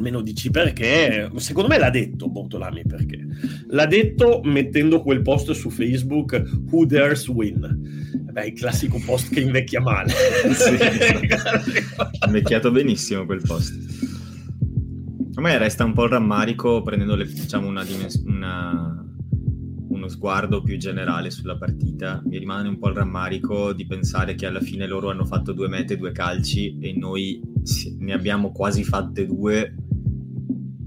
[0.00, 3.26] almeno dici perché, secondo me l'ha detto Bortolami perché.
[3.68, 8.08] L'ha detto mettendo quel post su Facebook Who Dares Win.
[8.32, 10.12] Beh, il classico post che invecchia male.
[10.50, 10.76] Sì,
[12.26, 13.74] invecchiato benissimo quel post.
[15.34, 17.84] A me resta un po' il rammarico prendendo le, diciamo, una,
[18.24, 19.06] una,
[19.88, 22.22] uno sguardo più generale sulla partita.
[22.24, 25.68] Mi rimane un po' il rammarico di pensare che alla fine loro hanno fatto due
[25.68, 27.40] mete, due calci e noi
[27.98, 29.74] ne abbiamo quasi fatte due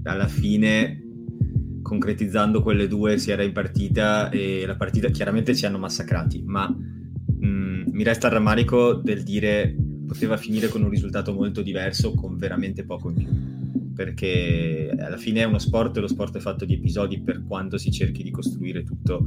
[0.04, 1.00] alla fine
[1.82, 6.68] concretizzando quelle due si era in partita e la partita chiaramente ci hanno massacrati, ma
[6.68, 12.14] mh, mm, mi resta il rammarico del dire poteva finire con un risultato molto diverso
[12.14, 13.52] con veramente poco in più.
[13.94, 17.78] Perché alla fine è uno sport e lo sport è fatto di episodi per quanto
[17.78, 19.24] si cerchi di costruire tutto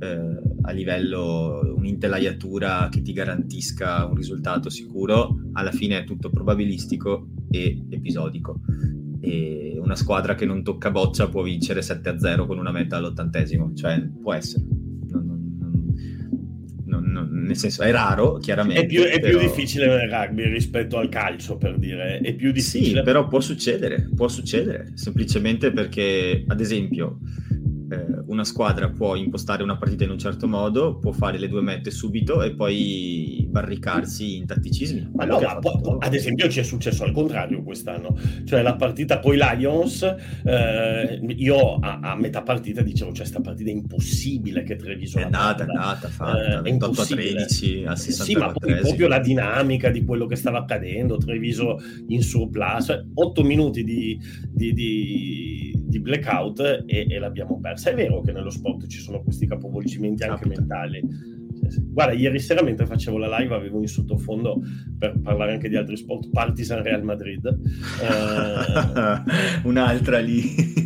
[0.00, 7.28] eh, a livello un'intelaiatura che ti garantisca un risultato sicuro alla fine è tutto probabilistico
[7.50, 8.60] e episodico.
[9.20, 14.00] E una squadra che non tocca boccia può vincere 7-0 con una meta all'ottantesimo, cioè
[14.20, 14.64] può essere.
[16.88, 18.82] Non, non, nel senso, è raro, chiaramente.
[18.82, 19.38] È più, è però...
[19.38, 22.18] più difficile nel rugby rispetto al calcio, per dire.
[22.18, 22.98] È più difficile.
[22.98, 27.20] Sì, però può succedere, può succedere, semplicemente perché, ad esempio,
[27.88, 31.62] eh, una squadra può impostare una partita in un certo modo, può fare le due
[31.62, 35.10] mette subito e poi barricarsi in tatticismi.
[35.14, 39.20] Ma no, ma po- ad esempio ci è successo al contrario quest'anno, cioè la partita
[39.20, 40.02] con i Lions,
[40.44, 45.18] eh, io a, a, metà partita dicevo, cioè sta partita è impossibile che Treviso...
[45.18, 49.08] È andata, è andata, fatta, eh, 28 a 13 al 60 Sì, ma poi proprio
[49.08, 54.18] la dinamica di quello che stava accadendo, Treviso in surplus, 8 cioè, minuti di,
[54.50, 57.90] di, di, di blackout e, e l'abbiamo persa.
[57.90, 60.60] È vero che nello sport ci sono questi capovolgimenti anche Capita.
[60.60, 61.34] mentali.
[61.80, 64.60] Guarda, ieri sera mentre facevo la live avevo in sottofondo,
[64.98, 67.46] per parlare anche di altri sport, Partizan Real Madrid.
[67.46, 69.62] Eh...
[69.66, 70.85] Un'altra lì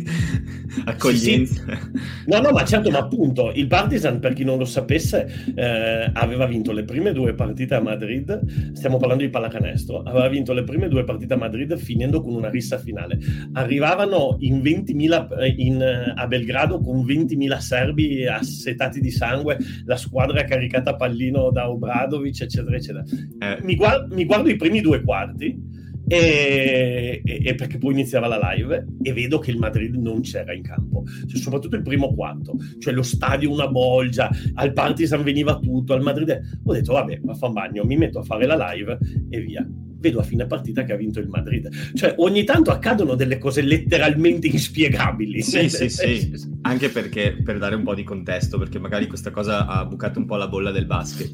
[0.85, 1.63] accoglienza.
[1.63, 1.99] Sì, sì.
[2.27, 6.45] No, no, ma certo, ma appunto il Partizan, per chi non lo sapesse, eh, aveva
[6.45, 8.73] vinto le prime due partite a Madrid.
[8.73, 10.03] Stiamo parlando di pallacanestro.
[10.03, 13.19] Aveva vinto le prime due partite a Madrid finendo con una rissa finale.
[13.53, 19.97] Arrivavano in 20.000 eh, in, eh, a Belgrado con 20.000 serbi assetati di sangue, la
[19.97, 23.03] squadra caricata a pallino da Obradovic, eccetera, eccetera.
[23.39, 23.59] Eh.
[23.63, 25.79] Mi, guardo, mi guardo i primi due quarti
[26.11, 30.61] e, e, perché poi iniziava la live e vedo che il Madrid non c'era in
[30.61, 35.93] campo, cioè, soprattutto il primo quarto, cioè lo stadio una bolgia, al Partizan veniva tutto,
[35.93, 38.97] al Madrid ho detto vabbè, ma fa un bagno, mi metto a fare la live
[39.29, 39.65] e via.
[40.01, 41.69] Vedo a fine partita che ha vinto il Madrid.
[41.93, 45.43] Cioè, ogni tanto accadono delle cose letteralmente inspiegabili.
[45.45, 46.31] Sì, sì, sì.
[46.61, 50.25] Anche perché, per dare un po' di contesto, perché magari questa cosa ha bucato un
[50.25, 51.31] po' la bolla del basket.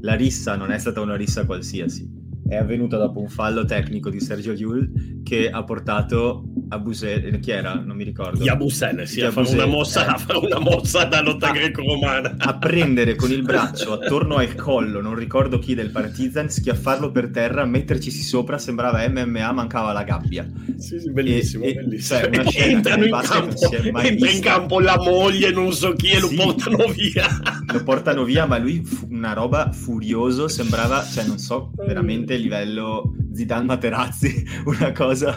[0.00, 4.20] La rissa non è stata una rissa qualsiasi è avvenuta dopo un fallo tecnico di
[4.20, 7.74] Sergio Yul che ha portato a Busel, chi era?
[7.74, 8.42] Non mi ricordo.
[8.42, 10.10] Yabusel, sì, a fare, una mossa, eh.
[10.10, 12.36] a fare una mossa da lotta greco-romana.
[12.38, 17.30] A prendere con il braccio attorno al collo, non ricordo chi del Partizan, schiaffarlo per
[17.30, 20.48] terra, metterci sopra, sembrava MMA, mancava la gabbia.
[20.76, 22.20] Sì, sì, bellissimo, e, bellissimo.
[22.20, 26.28] Cioè, una Entrano in campo, entra in campo la moglie, non so chi, e lo
[26.28, 27.26] sì, portano via.
[27.72, 33.64] Lo portano via, ma lui, una roba furioso, sembrava, cioè non so, veramente livello Zidane
[33.64, 35.36] Materazzi, una cosa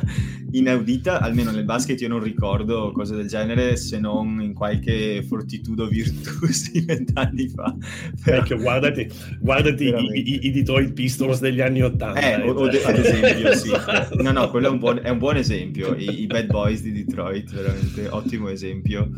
[0.51, 5.87] inaudita, almeno nel basket io non ricordo cose del genere se non in qualche fortitudo
[5.87, 7.75] Virtus di vent'anni fa.
[8.23, 8.37] Però...
[8.37, 9.07] Ecco, guardati,
[9.39, 12.19] guardati i, i, i, Detroit Pistons degli anni Ottanta.
[12.19, 13.69] Eh, o, o de- ad esempio, sì.
[14.21, 15.95] No, no, quello è un buon, è un buon esempio.
[15.95, 19.09] I, I, Bad Boys di Detroit, veramente ottimo esempio.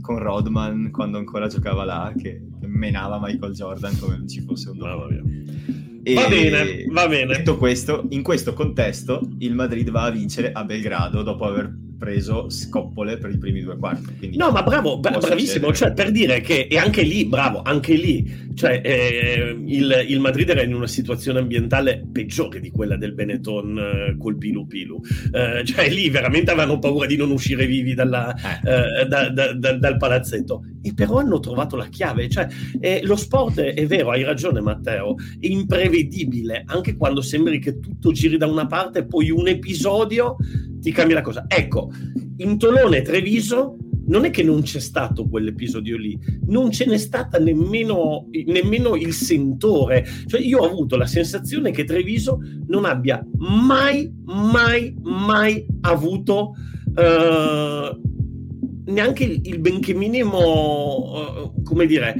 [0.00, 4.76] Con Rodman quando ancora giocava là, che, menava Michael Jordan come non ci fosse un
[4.76, 5.85] nome.
[6.08, 7.34] E va bene, va bene.
[7.34, 12.48] Detto questo, in questo contesto il Madrid va a vincere a Belgrado dopo aver preso
[12.50, 14.36] scoppole per i primi due quarti.
[14.36, 18.44] No, ma bravo, bra- bravissimo, cioè per dire che, e anche lì, bravo, anche lì
[18.56, 23.78] Cioè, eh, il, il, Madrid era in una situazione ambientale peggiore di quella del Benetton
[23.78, 24.98] eh, col Pilu Pilu.
[25.30, 29.02] Eh, cioè, lì veramente avevano paura di non uscire vivi dalla, eh.
[29.02, 30.64] Eh, da, da, da, dal palazzetto.
[30.80, 32.30] E però hanno trovato la chiave.
[32.30, 32.48] Cioè,
[32.80, 36.62] eh, lo sport, è, è vero, hai ragione Matteo, è imprevedibile.
[36.64, 40.36] Anche quando sembri che tutto giri da una parte, poi un episodio
[40.86, 41.46] ti cambia la cosa.
[41.48, 41.90] Ecco,
[42.36, 47.40] in Tolone Treviso non è che non c'è stato quell'episodio lì, non ce n'è stata
[47.40, 50.06] nemmeno, nemmeno, il sentore.
[50.26, 58.00] Cioè io ho avuto la sensazione che Treviso non abbia mai, mai, mai avuto uh,
[58.84, 62.14] neanche il, il benché minimo, uh, come dire,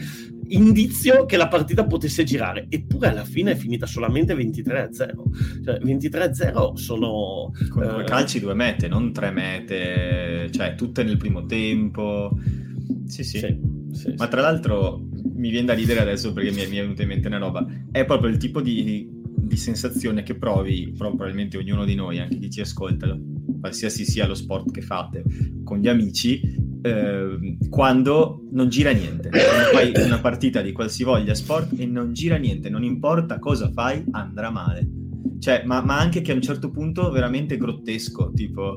[0.48, 5.24] indizio che la partita potesse girare, eppure alla fine è finita solamente 23 a 0.
[5.64, 7.52] Cioè, 23 a 0 sono.
[7.68, 8.06] Con due uh...
[8.06, 12.38] calci, due mete, non tre mete, cioè tutte nel primo tempo.
[13.06, 13.38] Sì, sì.
[13.38, 13.59] sì,
[13.92, 17.02] sì Ma tra l'altro mi viene da ridere adesso perché mi è, mi è venuta
[17.02, 17.66] in mente una roba.
[17.90, 22.50] È proprio il tipo di, di sensazione che provi, probabilmente ognuno di noi, anche chi
[22.50, 23.16] ci ascolta,
[23.61, 25.24] qualsiasi sia lo sport che fate,
[25.64, 26.40] con gli amici,
[26.82, 29.28] eh, quando non gira niente.
[29.30, 34.04] Quando fai una partita di qualsivoglia sport e non gira niente, non importa cosa fai,
[34.12, 34.86] andrà male.
[35.38, 38.76] Cioè, ma, ma anche che a un certo punto veramente grottesco, tipo...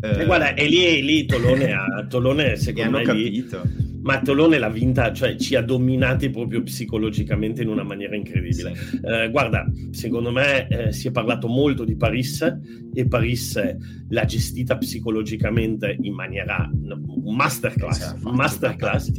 [0.00, 0.24] Eh...
[0.24, 3.04] guarda, è lì, lì Tolone, a, Tolone secondo me...
[3.04, 3.62] capito.
[3.62, 8.74] Lì ma Tolone l'ha vinta, cioè ci ha dominati proprio psicologicamente in una maniera incredibile.
[8.74, 9.00] Sì.
[9.02, 12.58] Eh, guarda, secondo me eh, si è parlato molto di Paris
[12.94, 13.60] e Paris
[14.08, 19.12] l'ha gestita psicologicamente in maniera un masterclass, un masterclass.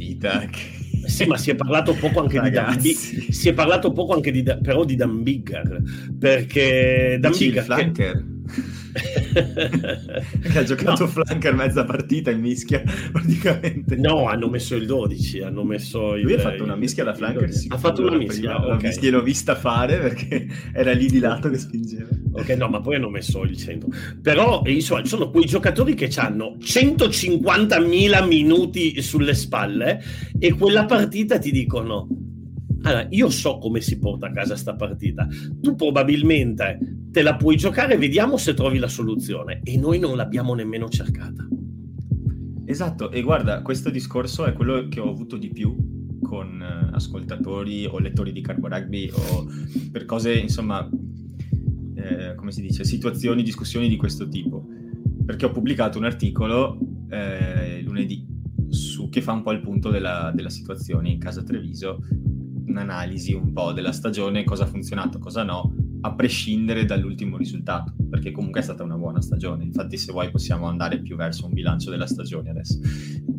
[1.04, 2.78] Sì, ma si è parlato poco anche Ragazzi.
[2.78, 5.82] di Dan Si è parlato poco anche di, però di Dan Bigger,
[6.18, 7.92] perché Dan Bigger...
[7.92, 8.24] Che
[10.42, 11.10] che ha giocato no.
[11.10, 16.34] flanker mezza partita in mischia praticamente no hanno messo il 12 hanno messo il, lui
[16.34, 18.88] ha fatto una mischia da flanker ha fatto una mischia prima, okay.
[18.88, 22.96] mischia l'ho vista fare perché era lì di lato che spingeva ok no ma poi
[22.96, 23.88] hanno messo il centro
[24.20, 30.02] però insomma sono quei giocatori che hanno 150.000 minuti sulle spalle
[30.38, 32.08] e quella partita ti dicono
[32.82, 35.26] allora, io so come si porta a casa sta partita.
[35.60, 36.78] Tu probabilmente
[37.10, 39.60] te la puoi giocare, vediamo se trovi la soluzione.
[39.62, 41.46] E noi non l'abbiamo nemmeno cercata.
[42.64, 45.76] Esatto, e guarda, questo discorso è quello che ho avuto di più
[46.22, 49.46] con uh, ascoltatori o lettori di Carbo Rugby o
[49.90, 50.88] per cose, insomma,
[51.94, 54.66] eh, come si dice, situazioni, discussioni di questo tipo.
[55.24, 56.78] Perché ho pubblicato un articolo
[57.10, 58.26] eh, lunedì
[58.68, 62.02] su, che fa un po' il punto della, della situazione in casa Treviso
[62.72, 68.32] un'analisi un po' della stagione, cosa ha funzionato, cosa no, a prescindere dall'ultimo risultato, perché
[68.32, 69.64] comunque è stata una buona stagione.
[69.64, 72.80] Infatti, se vuoi, possiamo andare più verso un bilancio della stagione adesso.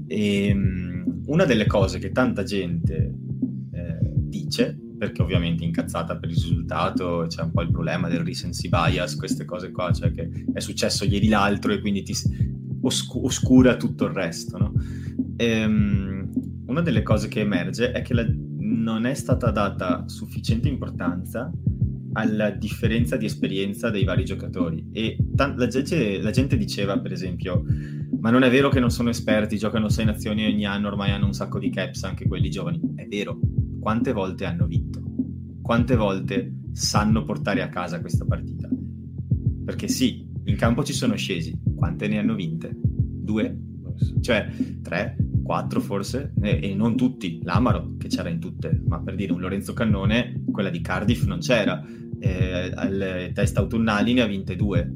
[0.08, 3.13] E, um, una delle cose che tanta gente
[3.72, 8.69] eh, dice, perché ovviamente incazzata per il risultato, c'è un po' il problema del recency
[8.69, 12.13] bias, queste cose qua, cioè che è successo ieri l'altro e quindi ti
[12.82, 14.74] oscu- oscura tutto il resto, no?
[15.36, 16.30] E, um,
[16.65, 18.26] una delle cose che emerge è che la,
[18.84, 21.50] non è stata data sufficiente importanza
[22.15, 24.89] alla differenza di esperienza dei vari giocatori.
[24.91, 27.63] E t- la, gente, la, gente, diceva per esempio
[28.19, 31.26] ma non è vero che non sono esperti giocano sei nazioni ogni anno ormai hanno
[31.26, 32.80] un sacco di caps anche quelli giovani.
[32.96, 33.39] È vero.
[33.80, 35.02] Quante volte hanno vinto?
[35.62, 38.69] Quante volte sanno portare a casa questa partita?
[39.65, 41.58] Perché sì in campo ci sono scesi.
[41.76, 42.72] Quante ne hanno vinte?
[42.76, 43.58] Due?
[44.22, 44.50] Cioè
[44.82, 49.34] tre 4 forse, e, e, non tutti, l'Amaro che c'era in tutte, ma per dire
[49.34, 51.84] un Lorenzo Cannone, quella di Cardiff non c'era,
[52.19, 54.91] eh, alle test autunnali ne ha vinte due.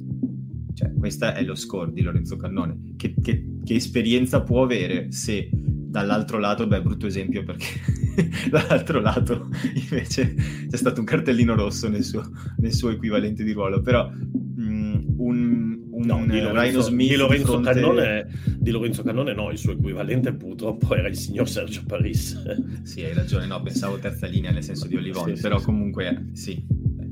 [0.73, 2.93] Cioè, questo è lo score di Lorenzo Cannone.
[2.95, 7.65] Che, che, che esperienza può avere se dall'altro lato, beh, brutto esempio perché
[8.49, 10.35] dall'altro lato invece
[10.69, 12.23] c'è stato un cartellino rosso nel suo,
[12.57, 15.66] nel suo equivalente di ruolo, però mh, un
[16.03, 17.71] no, di Lorenzo, Smith di Lorenzo, fronte...
[17.71, 18.27] Cannone,
[18.57, 22.41] di Lorenzo Cannone no, il suo equivalente purtroppo era il signor Sergio Paris.
[22.83, 26.27] sì, hai ragione, no, pensavo terza linea nel senso di Olivoni, sì, però sì, comunque
[26.33, 26.65] sì.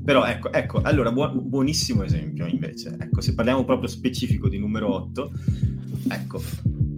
[0.04, 2.96] Però ecco, ecco allora buon, buonissimo esempio invece.
[2.98, 5.32] Ecco, se parliamo proprio specifico di numero 8,
[6.10, 6.40] ecco,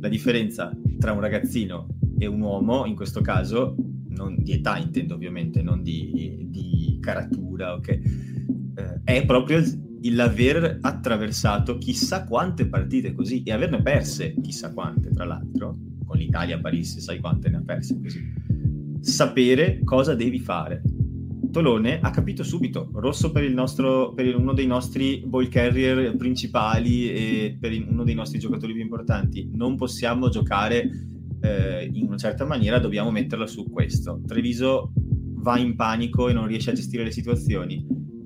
[0.01, 1.86] la differenza tra un ragazzino
[2.18, 3.74] e un uomo, in questo caso,
[4.09, 7.89] non di età intendo ovviamente, non di, di caratura, ok?
[7.89, 15.11] Eh, è proprio il, l'aver attraversato chissà quante partite così e averne perse chissà quante,
[15.11, 18.20] tra l'altro, con l'Italia a Parigi, sai quante ne ha perse così.
[19.01, 20.82] Sapere cosa devi fare.
[21.51, 27.57] Tolone ha capito subito, rosso per, nostro, per uno dei nostri ball carrier principali e
[27.59, 29.51] per uno dei nostri giocatori più importanti.
[29.55, 30.90] Non possiamo giocare
[31.40, 34.20] eh, in una certa maniera, dobbiamo metterla su questo.
[34.26, 34.92] Treviso
[35.40, 37.84] va in panico e non riesce a gestire le situazioni,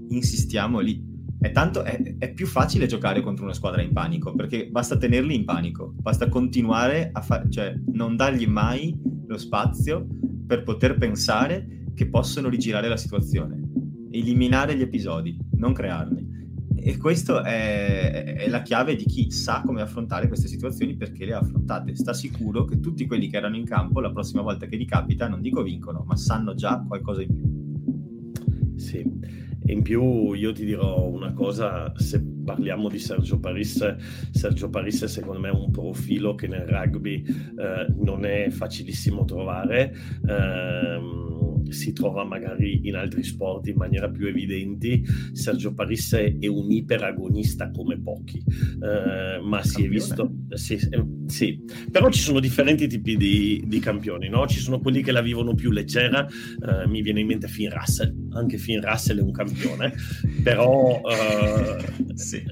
[0.09, 1.11] insistiamo lì.
[1.43, 5.35] È, tanto, è, è, più facile giocare contro una squadra in panico perché basta tenerli
[5.35, 10.07] in panico, basta continuare a fare, cioè non dargli mai lo spazio
[10.47, 13.61] per poter pensare che possono rigirare la situazione,
[14.13, 16.31] eliminare gli episodi, non crearli.
[16.77, 21.35] E questa è, è, la chiave di chi sa come affrontare queste situazioni perché le
[21.35, 21.97] ha affrontate.
[21.97, 25.27] Sta sicuro che tutti quelli che erano in campo la prossima volta che gli capita,
[25.27, 28.79] non dico vincono, ma sanno già qualcosa in più.
[28.79, 29.42] Sì.
[29.67, 33.97] In più io ti dirò una cosa, se parliamo di Sergio Parisse,
[34.31, 39.95] Sergio Parisse secondo me è un profilo che nel rugby eh, non è facilissimo trovare.
[40.27, 41.32] Eh,
[41.73, 45.03] si trova magari in altri sport in maniera più evidente.
[45.33, 50.31] Sergio Parisse è un iperagonista come pochi, eh, ma si è visto...
[50.51, 51.61] Sì, eh, sì,
[51.91, 54.47] però ci sono differenti tipi di, di campioni, no?
[54.47, 58.15] Ci sono quelli che la vivono più leggera, eh, mi viene in mente Finn Russell,
[58.33, 59.93] anche Finn Russell è un campione,
[60.43, 61.01] però...
[61.09, 62.43] Eh, sì.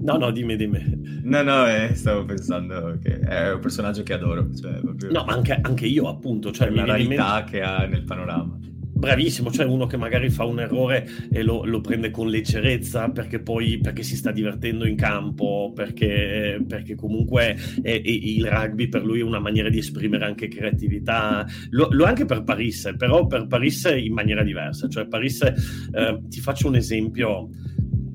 [0.00, 1.20] No, no, dimmi, dimmi.
[1.24, 4.48] No, no, eh, stavo pensando che è un personaggio che adoro.
[4.54, 5.10] Cioè, proprio...
[5.10, 6.50] No, ma anche, anche, io, appunto.
[6.50, 7.50] Cioè, la rarità mente...
[7.50, 8.58] che ha nel panorama.
[9.00, 13.40] Bravissimo, cioè uno che magari fa un errore e lo, lo prende con leggerezza perché
[13.40, 19.02] poi perché si sta divertendo in campo, perché, perché comunque è, è, il rugby per
[19.02, 21.46] lui è una maniera di esprimere anche creatività.
[21.70, 24.86] Lo, lo anche per Paris, però per Paris in maniera diversa.
[24.86, 27.48] Cioè Paris, eh, ti faccio un esempio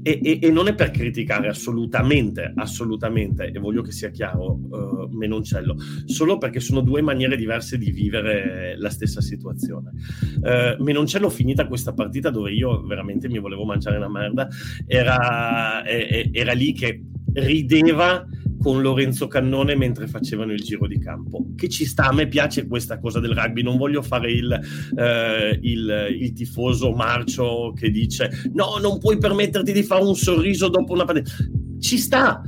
[0.08, 5.10] e, e, e, non è per criticare assolutamente, assolutamente, e voglio che sia chiaro, uh,
[5.10, 5.76] Menoncello,
[6.06, 9.94] solo perché sono due maniere diverse di vivere la stessa situazione.
[10.42, 14.48] Uh, Menoncello, finita questa partita dove io veramente mi volevo mangiare una merda,
[14.86, 17.02] era, era lì che
[17.34, 18.28] rideva
[18.66, 21.46] con Lorenzo Cannone mentre facevano il giro di campo.
[21.56, 24.52] Che ci sta, a me piace questa cosa del rugby, non voglio fare il,
[24.98, 30.68] eh, il, il tifoso marcio che dice no, non puoi permetterti di fare un sorriso
[30.70, 31.30] dopo una partita.
[31.80, 32.42] Ci sta,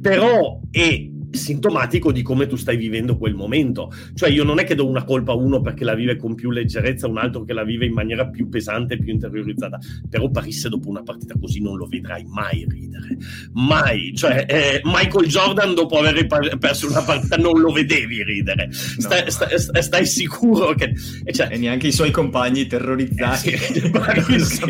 [0.00, 3.92] però è sintomatico di come tu stai vivendo quel momento.
[4.14, 6.50] Cioè io non è che do una colpa a uno perché la vive con più
[6.50, 9.78] leggerezza, un altro che la vive in maniera più pesante, più interiorizzata.
[10.08, 13.16] Però Parisse dopo una partita così non lo vedrai mai ridere.
[13.52, 14.12] Mai.
[14.14, 16.26] Cioè eh, Michael Jordan dopo aver
[16.58, 18.68] perso una partita non lo vedevi ridere.
[18.72, 19.30] Stai, no.
[19.30, 20.92] stai, stai sicuro che...
[21.24, 23.50] E, cioè, e, neanche i suoi compagni terrorizzati.
[23.50, 24.66] Eh, sì, bravissimo.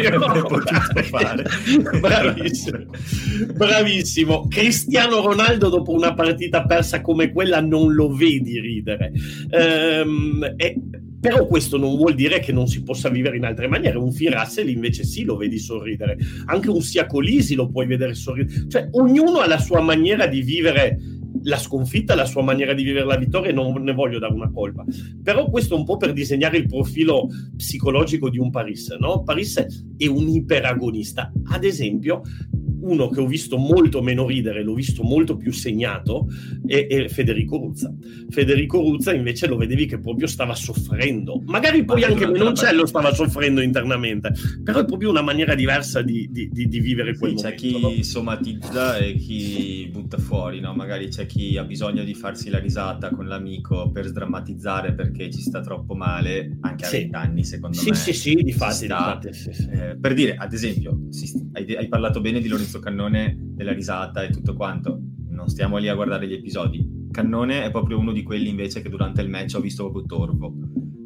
[2.01, 2.85] bravissimo.
[3.55, 4.49] bravissimo.
[4.49, 9.13] Cristiano Ronaldo dopo una partita partita persa come quella non lo vedi ridere.
[9.51, 10.81] Ehm, e,
[11.21, 13.99] però questo non vuol dire che non si possa vivere in altre maniere.
[13.99, 16.17] Un Firassel invece sì lo vedi sorridere.
[16.47, 18.69] Anche un Siacolisi lo puoi vedere sorridere.
[18.69, 20.99] Cioè ognuno ha la sua maniera di vivere
[21.43, 24.51] la sconfitta, la sua maniera di vivere la vittoria e non ne voglio dare una
[24.51, 24.85] colpa.
[25.23, 29.23] Però questo è un po' per disegnare il profilo psicologico di un Paris, no?
[29.23, 31.33] Paris è un iperagonista.
[31.51, 32.23] Ad esempio,
[32.87, 36.27] uno che ho visto molto meno ridere, l'ho visto molto più segnato,
[36.67, 37.93] è, è, Federico Ruzza.
[38.29, 41.43] Federico Ruzza invece lo vedevi che proprio stava soffrendo.
[41.47, 44.33] Magari poi Ma anche Menoncello stava soffrendo internamente,
[44.63, 47.63] però è proprio una maniera diversa di, di, di, di vivere quel sì, momento.
[47.63, 48.03] C'è chi no?
[48.03, 50.75] somatizza e chi butta fuori, no?
[50.75, 55.41] magari c'è chi ha bisogno di farsi la risata con l'amico per sdrammatizzare perché ci
[55.41, 56.99] sta troppo male, anche a sì.
[56.99, 57.97] 20 anni secondo sì, me.
[57.97, 58.87] Sì, sì, di fatti.
[58.87, 60.99] Eh, per dire, ad esempio,
[61.53, 65.01] hai, hai parlato bene di Lorenzo Cannone della risata e tutto quanto.
[65.29, 67.09] Non stiamo lì a guardare gli episodi.
[67.11, 70.55] Cannone è proprio uno di quelli invece che durante il match ho visto proprio torvo.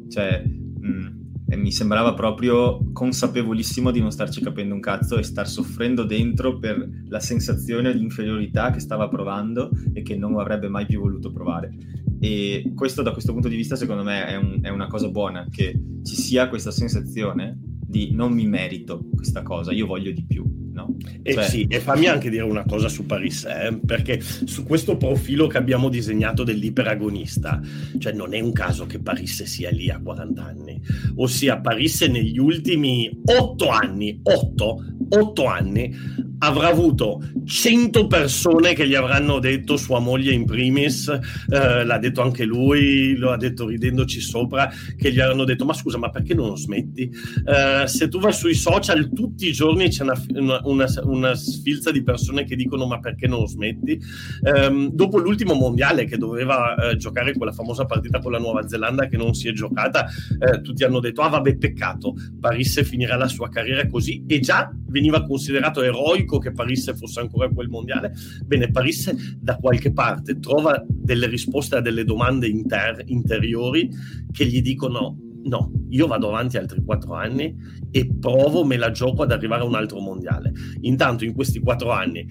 [0.09, 1.21] Cioè, mh, mm,
[1.55, 6.87] mi sembrava proprio consapevolissimo di non starci capendo un cazzo e star soffrendo dentro per
[7.07, 11.75] la sensazione di inferiorità che stava provando e che non avrebbe mai più voluto provare.
[12.19, 15.47] E questo da questo punto di vista secondo me è, un, è una cosa buona,
[15.49, 20.43] che ci sia questa sensazione di non mi merito questa cosa, io voglio di più
[20.81, 20.95] no?
[21.23, 21.43] E, cioè...
[21.43, 25.57] sì, e fammi anche dire una cosa su Paris, eh, perché su questo profilo che
[25.57, 27.61] abbiamo disegnato dell'iperagonista,
[27.99, 30.81] cioè non è un caso che Paris sia lì a 40 anni,
[31.15, 38.95] ossia Paris negli ultimi 8 anni, 8, 8 anni, avrà avuto 100 persone che gli
[38.95, 44.19] avranno detto, sua moglie in primis, eh, l'ha detto anche lui, lo ha detto ridendoci
[44.19, 47.11] sopra, che gli avranno detto ma scusa ma perché non lo smetti?
[47.45, 52.03] Eh, se tu vai sui social tutti i giorni c'è una, una, una, sfilza di
[52.03, 53.99] persone che dicono ma perché non smetti?
[54.43, 59.07] Eh, dopo l'ultimo mondiale che doveva eh, giocare quella famosa partita con la Nuova Zelanda
[59.07, 60.07] che non si è giocata,
[60.39, 64.71] eh, tutti hanno detto ah vabbè peccato, Parisse finirà la sua carriera così e già
[64.87, 68.13] veniva considerato eroico che Parisse fosse ancora quel mondiale.
[68.45, 73.89] Bene, Parisse da qualche parte trova delle risposte a delle domande inter- interiori
[74.31, 77.55] che gli dicono No, io vado avanti altri quattro anni
[77.89, 80.51] e provo, me la gioco ad arrivare a un altro mondiale.
[80.81, 82.25] Intanto in questi quattro anni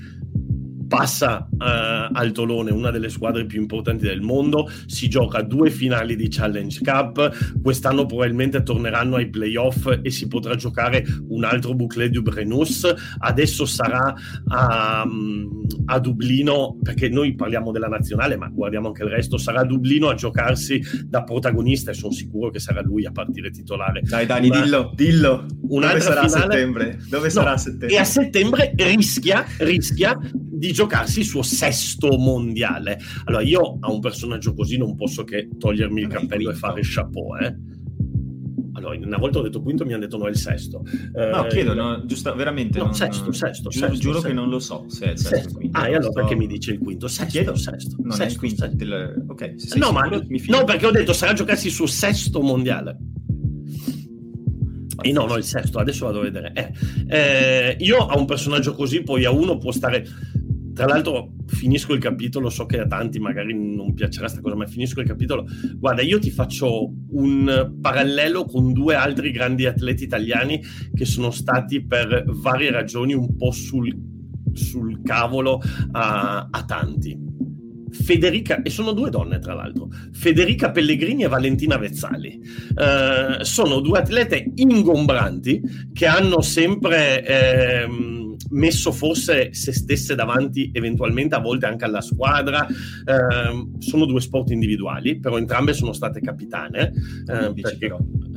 [0.90, 1.56] passa uh,
[2.12, 6.80] al Tolone, una delle squadre più importanti del mondo, si gioca due finali di Challenge
[6.82, 12.92] Cup, quest'anno probabilmente torneranno ai playoff e si potrà giocare un altro Bouclet du Brenus,
[13.18, 14.12] adesso sarà
[14.48, 15.06] a,
[15.86, 20.08] a, Dublino, perché noi parliamo della nazionale, ma guardiamo anche il resto, sarà a Dublino
[20.08, 24.00] a giocarsi da protagonista e sono sicuro che sarà lui a partire titolare.
[24.02, 25.46] Dai Dani, una, dillo, dillo.
[25.46, 26.24] Dove sarà finale...
[26.24, 26.98] a settembre?
[27.08, 27.96] Dove no, sarà a settembre?
[27.96, 30.18] E a settembre rischia, rischia
[30.60, 32.98] di giocarsi il suo sesto mondiale.
[33.24, 37.36] Allora, io a un personaggio così non posso che togliermi il cappello e fare chapeau,
[37.36, 37.56] eh.
[38.72, 40.82] Allora, una volta ho detto quinto, mi hanno detto no, è il sesto.
[41.12, 42.78] No, eh, chiedo, no, giusto, veramente.
[42.78, 43.68] No, non, sesto, sesto.
[43.68, 44.28] Giuro, sesto, giuro sesto.
[44.28, 45.58] che non lo so se è il sesto, sesto.
[45.58, 45.78] quinto.
[45.78, 46.12] Ah, e allora sto...
[46.12, 47.06] perché mi dice il quinto?
[47.06, 47.96] Sesto, chiedo, sesto.
[47.98, 48.66] Non sesto, è il quinto.
[48.72, 49.24] Del...
[49.28, 52.96] Ok, se no, ma, no, perché ho detto sarà giocarsi il suo sesto mondiale.
[55.02, 56.52] E no, no, il sesto, adesso vado a vedere.
[56.54, 56.72] Eh,
[57.08, 60.06] eh, io a un personaggio così, poi a uno può stare
[60.80, 64.66] tra l'altro finisco il capitolo, so che a tanti magari non piacerà questa cosa, ma
[64.66, 65.44] finisco il capitolo.
[65.76, 70.58] Guarda, io ti faccio un parallelo con due altri grandi atleti italiani
[70.94, 73.94] che sono stati per varie ragioni un po' sul,
[74.54, 75.60] sul cavolo
[75.92, 77.28] a, a tanti.
[77.90, 82.40] Federica, e sono due donne tra l'altro, Federica Pellegrini e Valentina Vezzali.
[82.74, 85.60] Eh, sono due atlete ingombranti
[85.92, 87.26] che hanno sempre...
[87.26, 92.66] Eh, messo forse se stesse davanti eventualmente a volte anche alla squadra.
[92.66, 96.92] Eh, sono due sport individuali, però entrambe sono state capitane,
[97.26, 97.94] eh, perché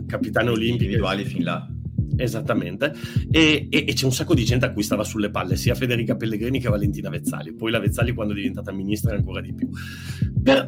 [0.07, 0.83] capitane olimpiche.
[0.83, 1.67] Individuali fin là.
[2.15, 2.93] Esattamente,
[3.31, 6.15] e, e, e, c'è un sacco di gente a cui stava sulle palle, sia Federica
[6.15, 7.55] Pellegrini che Valentina Vezzali.
[7.55, 9.67] Poi la Vezzali, quando è diventata ministra, ancora di più.
[10.43, 10.67] Per,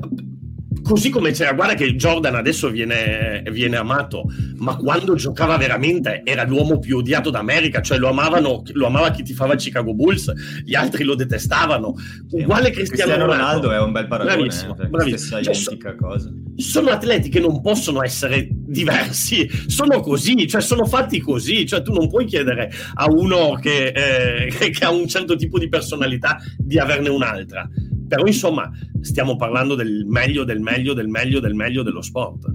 [0.82, 4.26] così come c'era, guarda che Jordan adesso viene, viene, amato,
[4.58, 9.24] ma quando giocava veramente era l'uomo più odiato d'America, cioè lo, amavano, lo amava chi
[9.24, 10.32] tifava Chicago Bulls,
[10.64, 11.96] gli altri lo detestavano.
[12.32, 15.42] Uguale Cristiano, Cristiano Ronaldo, è un bel paragone, bravissimo, eh, bravissimo.
[15.42, 16.32] Cioè, identica cosa.
[16.56, 21.92] Sono atleti che non possono essere diversi, sono così, cioè sono fatti così, cioè tu
[21.92, 26.80] non puoi chiedere a uno che, eh, che ha un certo tipo di personalità di
[26.80, 27.70] averne un'altra
[28.08, 32.54] però insomma stiamo parlando del meglio, del meglio, del meglio, del meglio dello sport.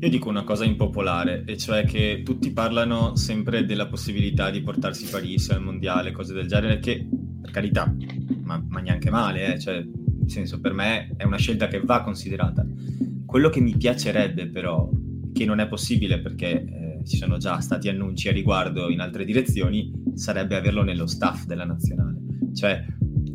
[0.00, 5.06] Io dico una cosa impopolare, e cioè che tutti parlano sempre della possibilità di portarsi
[5.10, 7.04] Parisi al mondiale, cose del genere, che
[7.40, 7.92] per carità,
[8.42, 9.58] ma, ma neanche male, eh?
[9.58, 12.64] cioè, nel senso per me è una scelta che va considerata.
[13.26, 14.88] Quello che mi piacerebbe però,
[15.32, 19.24] che non è possibile perché eh, ci sono già stati annunci a riguardo in altre
[19.24, 22.18] direzioni, sarebbe averlo nello staff della nazionale.
[22.54, 22.84] Cioè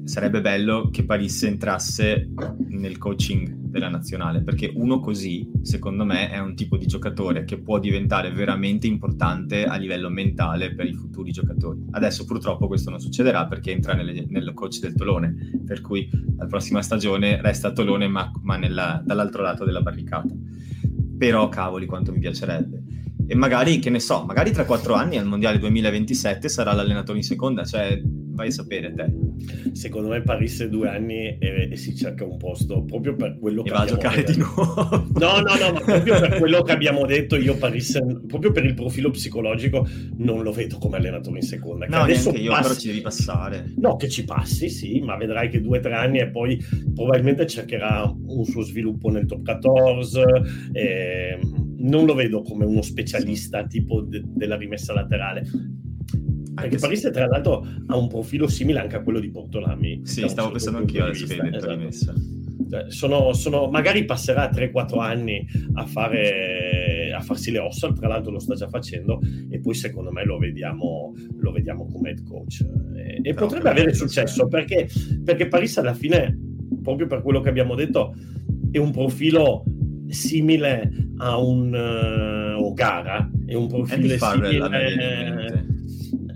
[0.06, 2.30] sarebbe bello che Paris entrasse
[2.68, 7.60] nel coaching della nazionale, perché uno così, secondo me, è un tipo di giocatore che
[7.60, 11.86] può diventare veramente importante a livello mentale per i futuri giocatori.
[11.92, 15.36] Adesso purtroppo questo non succederà perché entra nelle, nel coach del Tolone,
[15.66, 20.34] per cui la prossima stagione resta Tolone ma, ma nella, dall'altro lato della barricata.
[21.18, 22.84] Però cavoli quanto mi piacerebbe.
[23.26, 27.24] E magari, che ne so, magari tra quattro anni al Mondiale 2027 sarà l'allenatore in
[27.24, 28.00] seconda, cioè
[28.34, 29.12] vai a sapere te.
[29.74, 33.64] Secondo me Paris due anni e, e, si cerca un posto proprio per quello e
[33.66, 34.32] che va a giocare detto.
[34.32, 35.12] di nuovo.
[35.24, 38.74] No, no, no, ma proprio per quello che abbiamo detto io Paris, proprio per il
[38.74, 41.86] profilo psicologico non lo vedo come allenatore in seconda.
[41.86, 42.62] no, adesso io, passi...
[42.62, 43.74] però ci devi passare.
[43.78, 46.62] No, che ci passi, sì, ma vedrai che due o tre anni e poi
[46.94, 50.20] probabilmente cercherà un suo sviluppo nel top 14.
[50.74, 51.40] E
[51.78, 55.46] non lo vedo come uno specialista tipo de- della rimessa laterale
[56.54, 60.02] perché Parisse, tra l'altro, ha un profilo simile anche a quello di Portolami.
[60.04, 61.74] Sì, stavo pensando anch'io adesso che hai detto esatto.
[61.74, 62.14] rimessa.
[62.70, 68.32] Cioè, sono, sono, magari passerà 3-4 anni a, fare, a farsi le ossa, tra l'altro
[68.32, 72.66] lo sta già facendo, e poi secondo me lo vediamo, lo vediamo come head coach.
[72.96, 74.90] E, e potrebbe avere successo perché,
[75.24, 76.36] perché Parisse alla fine,
[76.82, 78.16] proprio per quello che abbiamo detto,
[78.72, 79.64] è un profilo
[80.08, 85.72] simile a un uh, Ogara, è un profilo simile...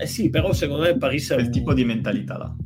[0.00, 1.50] Eh sì, però secondo me Paris è un...
[1.50, 2.56] tipo di mentalità là.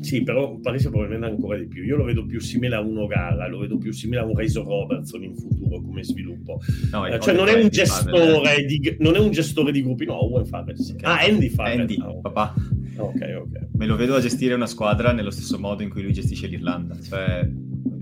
[0.00, 1.84] Sì, però Paris probabilmente ancora di più.
[1.84, 4.64] Io lo vedo più simile a un Ogara, lo vedo più simile a un Razor
[4.64, 6.60] Robertson in futuro come sviluppo.
[6.90, 10.24] No, eh, cioè non è, un gestore di, non è un gestore di gruppi, no,
[10.24, 10.76] Owen Farrell.
[10.76, 10.96] Sì.
[11.02, 11.80] Ah, Andy Farrell.
[11.80, 12.20] Andy, oh.
[12.20, 12.54] papà.
[12.96, 13.68] Ok, ok.
[13.74, 16.98] Me lo vedo a gestire una squadra nello stesso modo in cui lui gestisce l'Irlanda,
[17.00, 17.48] cioè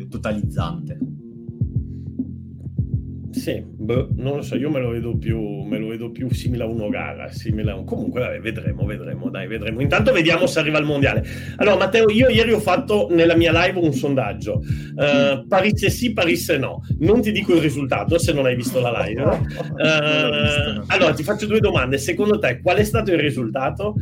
[0.08, 0.98] totalizzante.
[3.36, 6.62] Sì, boh, non lo so, io me lo vedo più, me lo vedo più simile
[6.62, 7.84] a uno gara, simile a un...
[7.84, 9.82] Comunque, vabbè, vedremo, vedremo, dai, vedremo.
[9.82, 11.22] Intanto vediamo se arriva al mondiale.
[11.56, 14.62] Allora, Matteo, io ieri ho fatto nella mia live un sondaggio.
[14.94, 15.46] Uh.
[15.46, 16.80] Parisse sì, Parisse no.
[17.00, 19.22] Non ti dico il risultato se non hai visto la live.
[19.22, 20.84] Uh.
[20.88, 21.98] Allora, ti faccio due domande.
[21.98, 23.96] Secondo te, qual è stato il risultato?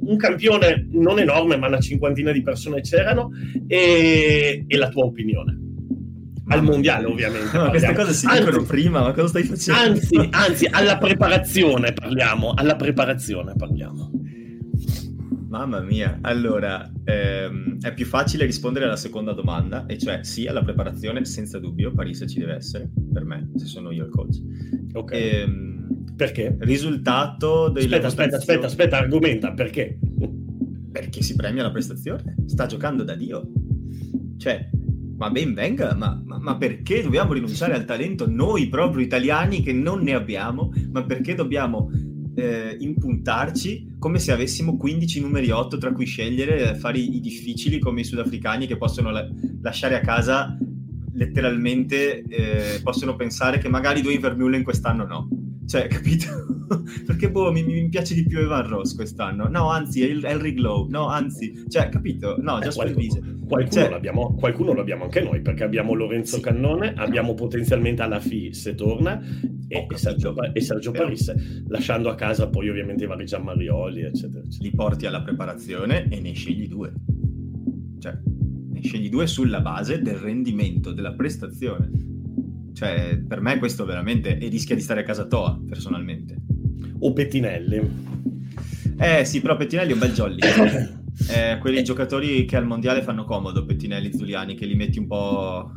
[0.00, 3.30] Un campione non enorme, ma una cinquantina di persone c'erano,
[3.66, 5.63] e, e la tua opinione
[6.48, 7.56] al mondiale ovviamente.
[7.56, 9.80] Ma queste cose si anzi, dicono prima, ma cosa stai facendo?
[9.80, 14.10] Anzi, anzi, alla preparazione parliamo, alla preparazione parliamo.
[15.48, 20.62] Mamma mia, allora ehm, è più facile rispondere alla seconda domanda, e cioè sì, alla
[20.62, 24.40] preparazione senza dubbio, Parisi ci deve essere, per me, se sono io il coach.
[24.94, 25.12] Ok.
[25.12, 26.56] Ehm, perché?
[26.60, 29.98] Risultato dei Aspetta, aspetta, aspetta, aspetta, argomenta, perché?
[30.90, 33.48] Perché si premia la prestazione, sta giocando da Dio.
[34.36, 34.68] Cioè,
[35.16, 39.72] ma ben venga, ma, ma, ma, perché dobbiamo rinunciare al talento noi proprio italiani che
[39.72, 40.72] non ne abbiamo?
[40.90, 41.90] Ma perché dobbiamo
[42.34, 47.20] eh, impuntarci come se avessimo 15 numeri 8 tra cui scegliere, eh, fare i, i
[47.20, 49.28] difficili come i sudafricani che possono la-
[49.62, 50.56] lasciare a casa
[51.14, 55.28] letteralmente, eh, possono pensare che magari due Vermeulen quest'anno no.
[55.66, 56.26] Cioè, capito?
[57.06, 59.48] Perché boh, mi, mi, piace di più Evan Ross quest'anno.
[59.48, 60.88] No, anzi, è il Henry Glow.
[60.88, 62.36] No, anzi, cioè, capito?
[62.40, 66.42] No, già eh, qualcuno, cioè, l'abbiamo, qualcuno l'abbiamo anche noi, perché abbiamo Lorenzo sì.
[66.42, 69.20] Cannone, abbiamo potenzialmente Alafi se torna
[69.68, 74.42] e, e, Sergio, e Sergio Parisse, lasciando a casa poi ovviamente i vari Gianmarioli, eccetera,
[74.44, 74.68] eccetera.
[74.68, 76.92] Li porti alla preparazione e ne scegli due.
[77.98, 78.18] Cioè,
[78.70, 81.90] ne scegli due sulla base del rendimento, della prestazione.
[82.74, 84.36] Cioè, per me questo veramente...
[84.36, 86.36] E rischia di stare a casa Toa, personalmente.
[86.98, 88.12] O Pettinelli.
[88.98, 90.40] Eh sì, però Pettinelli è un bel jolly.
[91.30, 95.72] eh, quelli giocatori che al mondiale fanno comodo, Pettinelli, Zuliani, che li metti un po'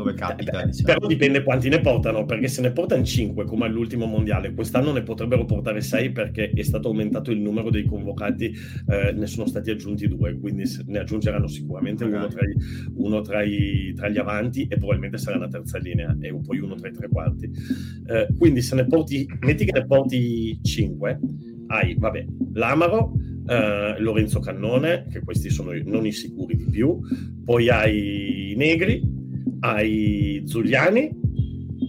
[0.00, 0.64] dove capita.
[0.64, 0.94] diciamo.
[0.94, 5.02] Però dipende quanti ne portano, perché se ne portano 5 come all'ultimo mondiale, quest'anno ne
[5.02, 8.52] potrebbero portare 6 perché è stato aumentato il numero dei convocati,
[8.88, 12.54] eh, ne sono stati aggiunti due, quindi ne aggiungeranno sicuramente uno, tra, i,
[12.94, 16.74] uno tra, i, tra, gli avanti e probabilmente sarà la terza linea e poi uno
[16.74, 17.50] tra i tre quarti.
[18.06, 21.18] Eh, quindi se ne porti, metti che ne porti 5,
[21.68, 27.00] hai, vabbè, l'Amaro, Uh, Lorenzo Cannone, che questi sono non i sicuri di più,
[27.44, 29.02] poi hai i Negri,
[29.60, 31.18] ai Zuliani.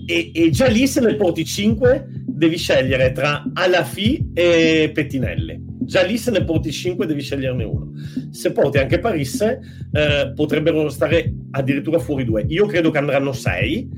[0.05, 5.69] E, e, già lì se ne porti 5 devi scegliere tra Alafi e Pettinelli.
[5.81, 7.91] Già lì se ne porti 5 devi sceglierne uno.
[8.29, 9.59] Se porti anche Parisse
[9.91, 12.45] eh, potrebbero stare addirittura fuori due.
[12.47, 13.89] Io credo che andranno 6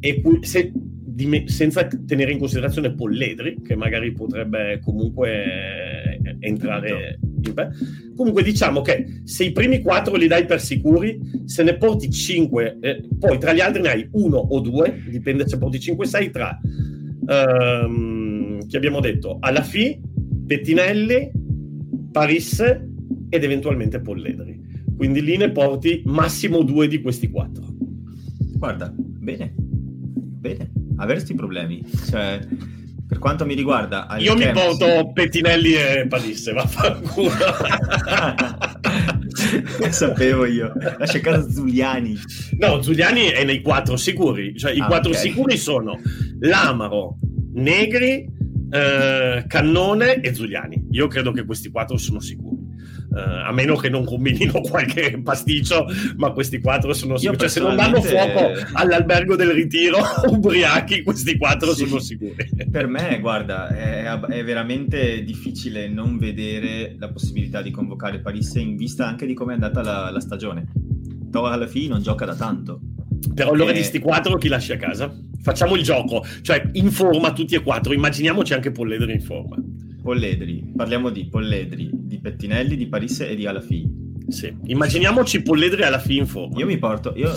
[0.00, 7.18] e se, di, senza tenere in considerazione Polledri che magari potrebbe comunque entrare
[8.16, 12.78] Comunque diciamo che se i primi quattro li dai per sicuri, se ne porti 5,
[12.80, 16.58] eh, poi tra gli altri ne hai uno o due, dipende se porti 5-6, tra
[17.26, 20.00] um, che abbiamo detto, alla FI,
[20.46, 21.30] Pettinelli,
[22.12, 22.88] Parisse
[23.28, 24.62] ed eventualmente Polledri.
[24.96, 27.64] Quindi lì ne porti massimo due di questi quattro.
[28.56, 31.84] Guarda, bene, bene, avresti problemi.
[32.08, 32.46] Cioè,
[33.14, 37.30] per quanto mi riguarda, io mi porto Pettinelli e Padisse, vaffanculo.
[39.90, 40.72] Sapevo io.
[40.98, 42.18] Lascia casa Zuliani.
[42.58, 44.58] No, Zuliani è nei quattro sicuri.
[44.58, 45.22] Cioè, i ah, quattro okay.
[45.22, 46.00] sicuri sono
[46.40, 47.18] Lamaro,
[47.52, 48.28] Negri,
[48.70, 50.88] eh, Cannone e Zuliani.
[50.90, 52.53] Io credo che questi quattro sono sicuri.
[53.14, 55.86] Uh, a meno che non combinino qualche pasticcio,
[56.16, 57.38] ma questi quattro sono sicuri.
[57.38, 61.86] Cioè, se non danno fuoco all'albergo del ritiro, ubriachi, questi quattro sì.
[61.86, 62.34] sono sicuri.
[62.68, 68.74] Per me, guarda, è, è, veramente difficile non vedere la possibilità di convocare Parisse in
[68.74, 70.72] vista anche di come è andata la, la stagione.
[71.30, 72.80] Tova alla fine non gioca da tanto.
[73.32, 73.74] Però allora e...
[73.74, 75.14] di sti quattro chi lasci a casa?
[75.40, 79.56] Facciamo il gioco, cioè in forma tutti e quattro, immaginiamoci anche Polledri in forma.
[80.04, 83.90] Polledri, parliamo di Polledri, di Pettinelli, di Parisse e di Alafi.
[84.28, 86.58] Sì, immaginiamoci Polledri e Alafi in forma.
[86.58, 87.34] Io mi porto, io...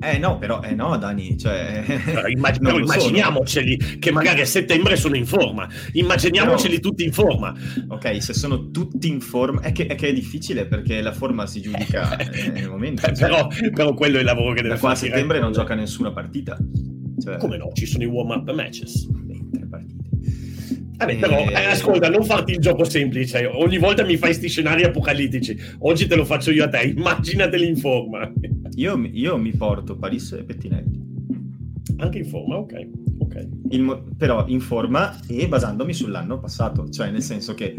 [0.00, 1.84] Eh no, però, eh no, Dani, cioè...
[2.02, 3.96] Però, immag- però immaginiamoceli sono.
[3.98, 6.88] che magari a settembre sono in forma, immaginiamoceli però...
[6.88, 7.54] tutti in forma.
[7.88, 11.46] Ok, se sono tutti in forma, è che, è che è, difficile perché la forma
[11.46, 13.02] si giudica eh, nel momento.
[13.02, 14.80] Cioè, però, però, quello è il lavoro che deve fare.
[14.80, 16.56] Da qua a settembre non gioca nessuna partita.
[17.22, 17.36] Cioè...
[17.36, 17.70] Come no?
[17.74, 19.06] Ci sono i warm-up matches.
[20.96, 23.44] Vabbè, però eh, ascolta, non farti il gioco semplice.
[23.46, 25.56] Ogni volta mi fai questi scenari apocalittici.
[25.80, 26.92] Oggi te lo faccio io a te.
[26.96, 28.30] Immaginateli in forma.
[28.76, 31.04] Io, io mi porto Paris e Pettinelli.
[31.98, 32.88] Anche in forma, ok.
[33.18, 33.48] okay.
[33.70, 36.88] Il, però in forma e basandomi sull'anno passato.
[36.88, 37.74] Cioè, nel senso che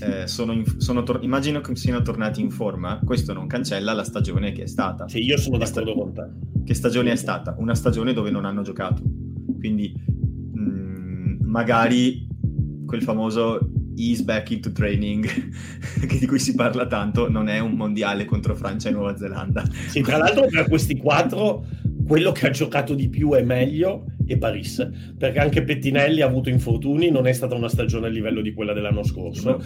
[0.00, 3.00] eh, sono in, sono tor- immagino che siano tornati in forma.
[3.04, 5.08] Questo non cancella la stagione che è stata.
[5.08, 6.26] Sì, io sono d'accordo con te.
[6.64, 7.54] Che stagione è stata?
[7.58, 9.02] Una stagione dove non hanno giocato
[9.58, 9.94] Quindi
[10.52, 12.27] mh, mm, magari
[12.88, 13.60] quel famoso
[13.96, 15.28] ease back into training
[16.18, 19.62] di cui si parla tanto non è un mondiale contro Francia e Nuova Zelanda.
[19.88, 21.64] Sì, tra l'altro tra questi quattro
[22.08, 26.48] quello che ha giocato di più e meglio è Paris, perché anche Pettinelli ha avuto
[26.48, 29.60] infortuni, non è stata una stagione a livello di quella dell'anno scorso.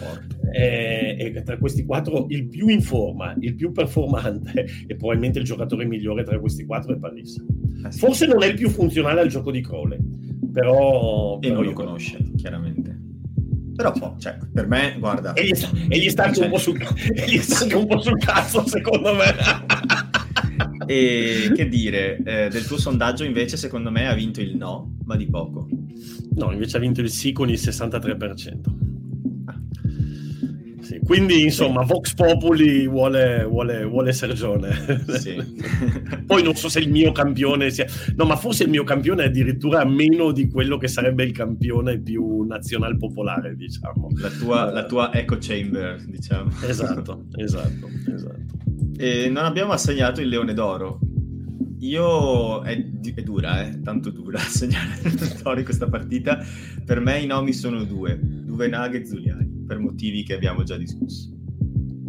[0.51, 5.45] E, e, tra questi quattro il più in forma, il più performante e probabilmente il
[5.45, 7.41] giocatore migliore tra questi quattro è Paris.
[7.83, 7.99] Ah, sì.
[7.99, 9.99] Forse non è il più funzionale al gioco di Crowley,
[10.51, 11.37] però...
[11.37, 12.92] E però non lo conosce, chiaramente.
[13.75, 15.33] Però po', cioè, per me, guarda...
[15.33, 16.77] E gli sta, e gli sta, anche, un sul,
[17.27, 19.35] gli sta anche un po' sul cazzo, secondo me.
[20.85, 25.15] E che dire, eh, del tuo sondaggio invece secondo me ha vinto il no, ma
[25.15, 25.67] di poco.
[26.35, 28.92] No, invece ha vinto il sì con il 63%.
[31.05, 35.03] Quindi insomma Vox Populi vuole, vuole, vuole Sergione.
[35.19, 35.35] Sì.
[36.25, 37.85] Poi non so se il mio campione sia...
[38.15, 41.99] No, ma forse il mio campione è addirittura meno di quello che sarebbe il campione
[41.99, 44.09] più nazional popolare, diciamo.
[44.15, 46.51] La tua, la tua echo chamber, diciamo.
[46.65, 48.61] Esatto, esatto, esatto.
[48.97, 50.99] E non abbiamo assegnato il Leone d'Oro.
[51.83, 53.81] Io è, è dura, eh?
[53.81, 54.39] tanto dura
[55.43, 56.39] d'Oro in questa partita.
[56.85, 61.29] Per me i nomi sono due, Duvenaghe e Zuliani, per motivi che abbiamo già discusso.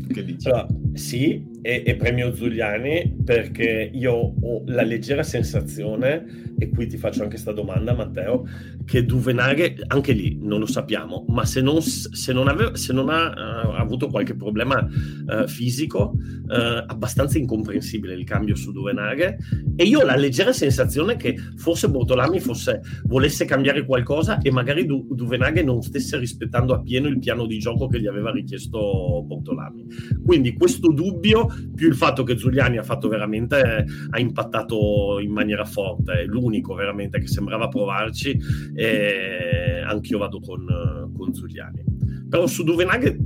[0.06, 0.48] Che dici?
[0.48, 6.98] Allora, sì, e, e, premio Zuliani perché io ho la leggera sensazione, e qui ti
[6.98, 8.46] faccio anche questa domanda Matteo,
[8.84, 13.08] che Duvenaghe, anche lì non lo sappiamo, ma se non, se non, aveva, se non
[13.08, 19.38] ha uh, avuto qualche problema uh, fisico, uh, abbastanza incomprensibile il cambio su Duvenaghe,
[19.76, 24.84] e io ho la leggera sensazione che forse Bortolami fosse, volesse cambiare qualcosa e magari
[24.84, 29.86] du, Duvenaghe non stesse rispettando appieno il piano di gioco che gli aveva richiesto Bortolami.
[30.22, 35.64] Quindi questo dubbio più il fatto che Giuliani ha fatto veramente, ha impattato in maniera
[35.64, 38.38] forte, è l'unico veramente che sembrava provarci
[38.74, 41.82] e anch'io vado con, con Giuliani.
[42.28, 43.16] Però su Duvenaghe,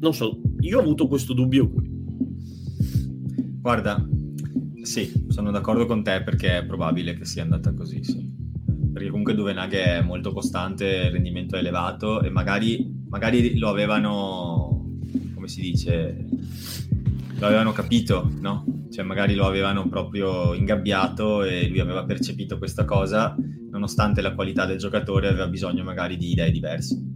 [0.00, 1.94] non so, io ho avuto questo dubbio qui.
[3.60, 4.06] Guarda,
[4.82, 8.34] sì, sono d'accordo con te perché è probabile che sia andata così, sì.
[8.92, 14.96] Perché comunque Duvenaghe è molto costante, il rendimento è elevato e magari, magari lo avevano,
[15.34, 16.24] come si dice,
[17.38, 18.64] lo avevano capito, no?
[18.90, 23.36] Cioè magari lo avevano proprio ingabbiato e lui aveva percepito questa cosa,
[23.70, 27.14] nonostante la qualità del giocatore aveva bisogno magari di idee diverse.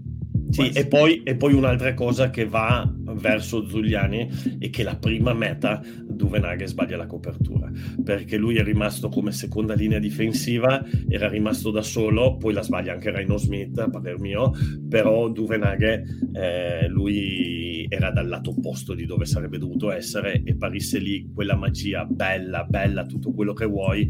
[0.50, 5.32] Sì, e poi, e poi, un'altra cosa che va verso Zuliani è che la prima
[5.32, 5.80] meta
[6.20, 7.70] Duvenaghe sbaglia la copertura.
[8.04, 12.92] Perché lui è rimasto come seconda linea difensiva era rimasto da solo poi la sbaglia
[12.92, 14.52] anche Raino Smith a parer mio
[14.88, 20.98] però Duvenaghe eh, lui era dal lato opposto di dove sarebbe dovuto essere e parisse
[20.98, 24.08] lì quella magia bella bella tutto quello che vuoi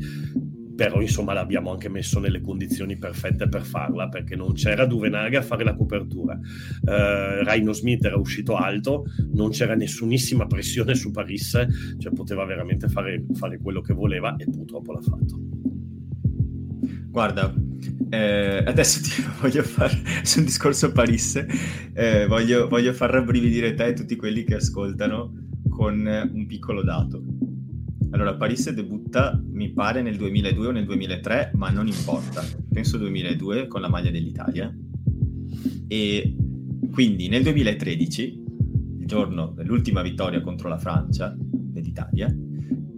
[0.81, 5.43] però insomma l'abbiamo anche messo nelle condizioni perfette per farla perché non c'era Duvenaghe a
[5.43, 6.33] fare la copertura.
[6.33, 11.51] Uh, Raino Smith era uscito alto non c'era nessunissima pressione su Paris
[11.99, 15.39] cioè poteva veramente fare, fare quello che voleva e purtroppo l'ha fatto.
[17.11, 17.55] Guarda
[18.09, 21.45] eh, adesso ti voglio fare su un discorso Paris
[21.93, 25.31] eh, voglio, voglio far rabbrividire te e tutti quelli che ascoltano
[25.69, 27.40] con un piccolo dato
[28.13, 32.43] allora, Paris debutta, mi pare, nel 2002 o nel 2003, ma non importa.
[32.71, 34.75] Penso 2002 con la maglia dell'Italia.
[35.87, 36.37] E
[36.91, 38.45] quindi nel 2013,
[38.99, 42.35] il giorno dell'ultima vittoria contro la Francia dell'Italia,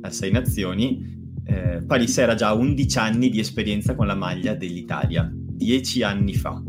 [0.01, 5.31] a Sei Nazioni, eh, Paris era già 11 anni di esperienza con la maglia dell'Italia,
[5.31, 6.63] 10 anni fa.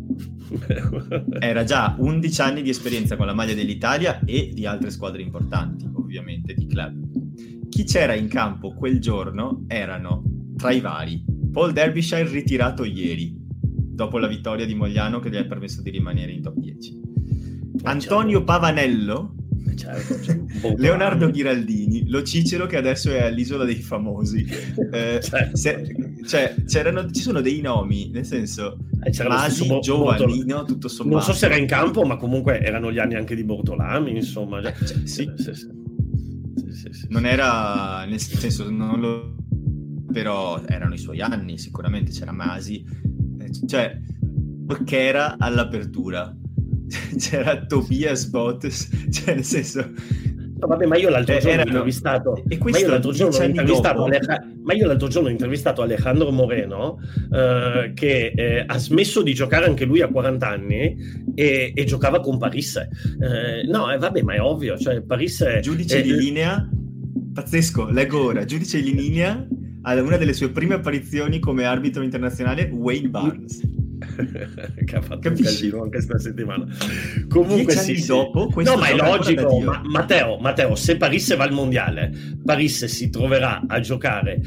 [1.40, 5.90] Era già 11 anni di esperienza con la maglia dell'Italia e di altre squadre importanti,
[5.94, 7.03] ovviamente, di club
[7.74, 10.24] chi c'era in campo quel giorno erano,
[10.56, 15.46] tra i vari, Paul Derbyshire ritirato ieri, dopo la vittoria di Mogliano che gli ha
[15.46, 17.02] permesso di rimanere in top 10.
[17.82, 19.34] Antonio Pavanello,
[19.74, 24.46] certo, Leonardo Ghiraldini, lo Cicero che adesso è all'isola dei famosi.
[24.94, 25.58] Eh, certo.
[25.58, 25.96] se,
[26.28, 31.18] cioè, ci sono dei nomi, nel senso, eh, Masi, Giovannino, tutto sommato.
[31.18, 34.62] Non so se era in campo, ma comunque erano gli anni anche di Bortolami, insomma.
[34.62, 35.32] Cioè, eh, cioè, sì.
[35.36, 35.83] sì, sì
[37.10, 39.36] Non era, nel senso, non lo...
[40.12, 42.86] però erano i suoi anni, sicuramente c'era Masi,
[43.40, 44.00] eh, cioè,
[44.90, 46.36] era all'apertura,
[47.18, 49.92] c'era Tobias Bottes, cioè nel senso...
[50.64, 52.44] No, vabbè, ma io l'altro eh, giorno ho intervistato.
[52.60, 54.48] Ma io l'altro giorno ho intervistato, Aleja...
[54.64, 57.00] ma io l'altro giorno ho intervistato Alejandro Moreno,
[57.32, 60.96] eh, che eh, ha smesso di giocare anche lui a 40 anni
[61.36, 62.78] e, e giocava con Paris.
[62.78, 64.78] Eh, no, eh, vabbè, ma è ovvio.
[64.78, 66.66] Cioè, Paris è, Giudice di linea
[67.34, 69.48] pazzesco, leggo ora, giudice in linea
[69.82, 73.62] ad una delle sue prime apparizioni come arbitro internazionale, Wayne Barnes.
[74.86, 75.70] che ha fatto Capisci?
[75.70, 76.66] un anche questa settimana.
[77.28, 78.08] Comunque sì, sì.
[78.08, 82.12] dopo No, ma è logico, ma, Matteo, Matteo, se Parisse va al mondiale,
[82.44, 84.42] Parisse si troverà a giocare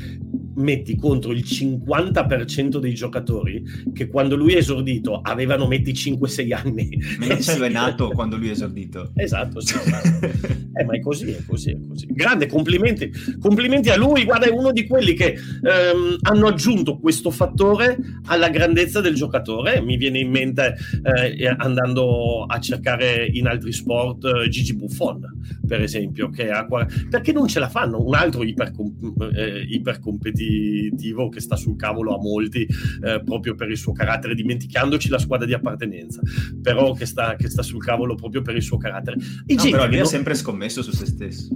[0.56, 6.98] metti contro il 50% dei giocatori che quando lui è esordito avevano metti 5-6 anni.
[7.18, 9.12] Mentre è nato quando lui è esordito.
[9.14, 9.74] Esatto, sì,
[10.72, 12.06] eh, ma è così, è così, è così.
[12.10, 17.30] Grande, complimenti, complimenti a lui, guarda, è uno di quelli che ehm, hanno aggiunto questo
[17.30, 19.80] fattore alla grandezza del giocatore.
[19.80, 25.20] Mi viene in mente eh, andando a cercare in altri sport eh, Gigi Buffon,
[25.66, 26.66] per esempio, che ha
[27.10, 32.14] perché non ce la fanno un altro ipercompetitivo eh, ipercompetitivo competitivo che sta sul cavolo
[32.14, 32.66] a molti
[33.02, 36.20] eh, proprio per il suo carattere, dimenticandoci la squadra di appartenenza,
[36.60, 39.16] però che sta, che sta sul cavolo proprio per il suo carattere.
[39.46, 40.04] E no, però lui non...
[40.04, 41.48] ha sempre scommesso su se stesso.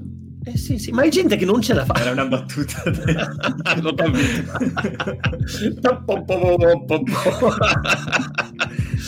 [0.42, 2.00] Eh sì, sì, ma è gente che non ce la fa.
[2.00, 2.82] Era una battuta.
[3.80, 4.52] L'ho capito.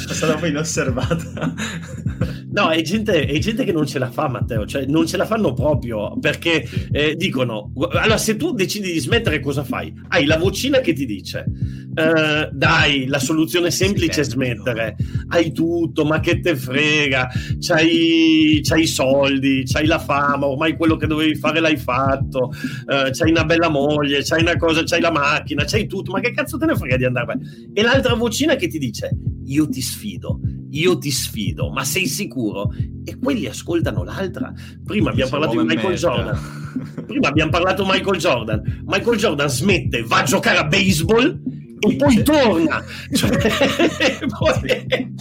[0.08, 1.54] è stata poi inosservata.
[2.52, 5.24] No, è gente, è gente, che non ce la fa, Matteo, cioè non ce la
[5.24, 9.92] fanno proprio perché eh, dicono: allora, se tu decidi di smettere, cosa fai?
[10.08, 11.46] Hai la vocina che ti dice:
[11.94, 14.96] eh, Dai, la soluzione semplice è smettere,
[15.28, 20.96] hai tutto, ma che te frega, c'hai, c'hai i soldi, c'hai la fama, ormai quello
[20.96, 22.52] che dovevi fare l'hai fatto,
[22.86, 26.32] eh, c'hai una bella moglie, c'hai una cosa, c'hai la macchina, c'hai tutto, ma che
[26.32, 27.38] cazzo te ne frega di andare?
[27.72, 29.10] E l'altra vocina che ti dice:
[29.52, 30.40] Io ti sfido
[30.72, 32.72] io ti sfido, ma sei sicuro?
[33.04, 34.52] E quelli ascoltano l'altra.
[34.84, 35.96] Prima abbiamo parlato di Michael merda.
[35.96, 37.04] Jordan.
[37.06, 38.82] Prima abbiamo parlato di Michael Jordan.
[38.86, 41.40] Michael Jordan smette, va a giocare a baseball
[41.78, 42.82] e poi torna.
[43.12, 45.12] Cioè, poi...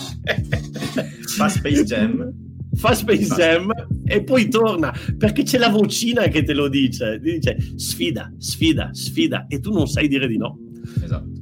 [1.35, 2.33] Fa Space Jam.
[2.73, 3.71] Fa Space Jam
[4.05, 7.19] e poi torna perché c'è la vocina che te lo dice.
[7.21, 10.57] Ti dice sfida, sfida, sfida e tu non sai dire di no.
[11.03, 11.40] Esatto.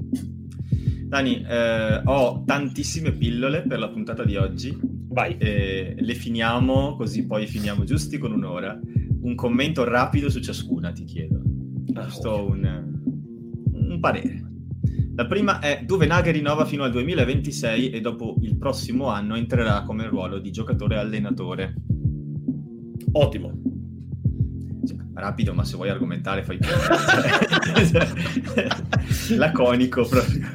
[1.09, 4.77] Dani, eh, ho tantissime pillole per la puntata di oggi.
[5.07, 5.37] Vai.
[5.39, 8.79] Eh, le finiamo così poi finiamo giusti con un'ora.
[9.21, 11.41] Un commento rapido su ciascuna, ti chiedo.
[11.95, 13.01] Ah, Giusto un,
[13.73, 14.43] un parere.
[15.15, 20.07] La prima è Duvenaghe rinnova fino al 2026 e dopo il prossimo anno entrerà come
[20.07, 21.73] ruolo di giocatore allenatore.
[23.13, 23.68] Ottimo
[25.19, 26.69] rapido, ma se vuoi argomentare fai più.
[29.35, 30.49] Laconico proprio.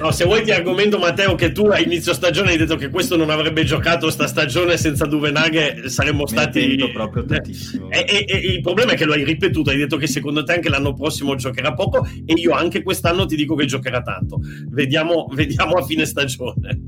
[0.00, 3.16] No, se vuoi ti argomento Matteo che tu a inizio stagione hai detto che questo
[3.16, 6.76] non avrebbe giocato sta stagione senza Duvenaghe saremmo stati...
[6.92, 7.90] proprio tantissimo.
[7.90, 10.54] E, e, e, il problema è che lo hai ripetuto, hai detto che secondo te
[10.54, 14.40] anche l'anno prossimo giocherà poco e io anche quest'anno ti dico che giocherà tanto.
[14.68, 16.80] Vediamo, vediamo a fine stagione.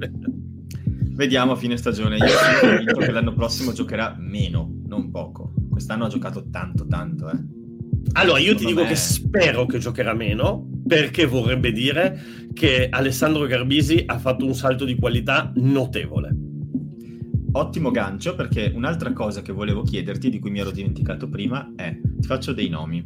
[1.13, 2.17] Vediamo a fine stagione.
[2.17, 7.31] Io sono convinto che l'anno prossimo giocherà meno, non poco quest'anno ha giocato tanto, tanto.
[7.31, 7.39] Eh.
[8.13, 8.89] Allora, io Secondo ti dico me...
[8.89, 14.85] che spero che giocherà meno, perché vorrebbe dire che Alessandro Garbisi ha fatto un salto
[14.85, 16.37] di qualità notevole.
[17.53, 21.99] Ottimo gancio, perché un'altra cosa che volevo chiederti, di cui mi ero dimenticato prima, è,
[22.19, 23.03] ti faccio dei nomi.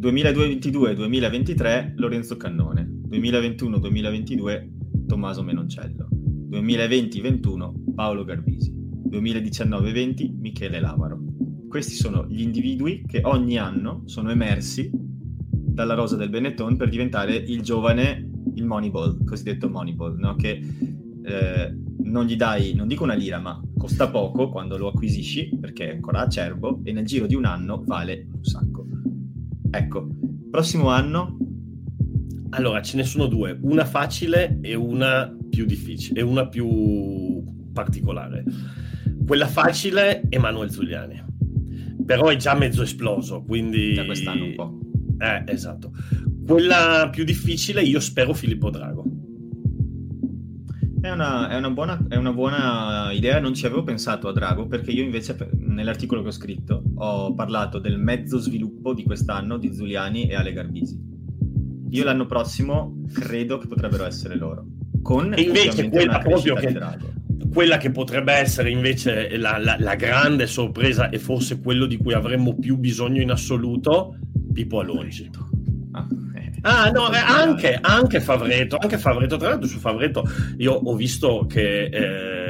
[0.00, 6.08] 2022-2023 Lorenzo Cannone, 2021-2022 Tommaso Menoncello,
[6.50, 8.70] 2020-21 Paolo Garbisi,
[9.08, 11.23] 2019-20 Michele Lavaro
[11.74, 17.34] questi sono gli individui che ogni anno sono emersi dalla rosa del Benetton per diventare
[17.34, 20.36] il giovane, il Moneyball, cosiddetto Moneyball, no?
[20.36, 20.62] che
[21.24, 25.88] eh, non gli dai, non dico una lira, ma costa poco quando lo acquisisci perché
[25.88, 28.86] è ancora acerbo e nel giro di un anno vale un sacco.
[29.72, 30.08] Ecco,
[30.48, 31.38] prossimo anno...
[32.50, 38.44] Allora, ce ne sono due, una facile e una più difficile, e una più particolare.
[39.26, 41.32] Quella facile è Manuel Zuliani
[42.04, 43.94] però è già mezzo esploso, quindi...
[43.94, 44.78] Da quest'anno un po'.
[45.18, 45.92] Eh, esatto.
[46.46, 49.04] Quella più difficile io spero Filippo Drago.
[51.00, 54.66] È una, è, una buona, è una, buona, idea, non ci avevo pensato a Drago
[54.66, 59.74] perché io invece nell'articolo che ho scritto ho parlato del mezzo sviluppo di quest'anno di
[59.74, 60.98] Zuliani e Ale Garbisi.
[61.90, 64.66] Io l'anno prossimo credo che potrebbero essere loro.
[65.02, 67.12] Con e invece quella proprio che, Drago
[67.54, 72.12] quella che potrebbe essere invece la, la, la, grande sorpresa e forse quello di cui
[72.12, 74.16] avremmo più bisogno in assoluto,
[74.52, 75.30] Pippo Alongi.
[75.92, 76.50] Ah, eh.
[76.62, 80.28] ah no, eh, anche, anche Favreto, anche Favreto, tra l'altro su Favreto
[80.58, 82.43] io ho visto che eh,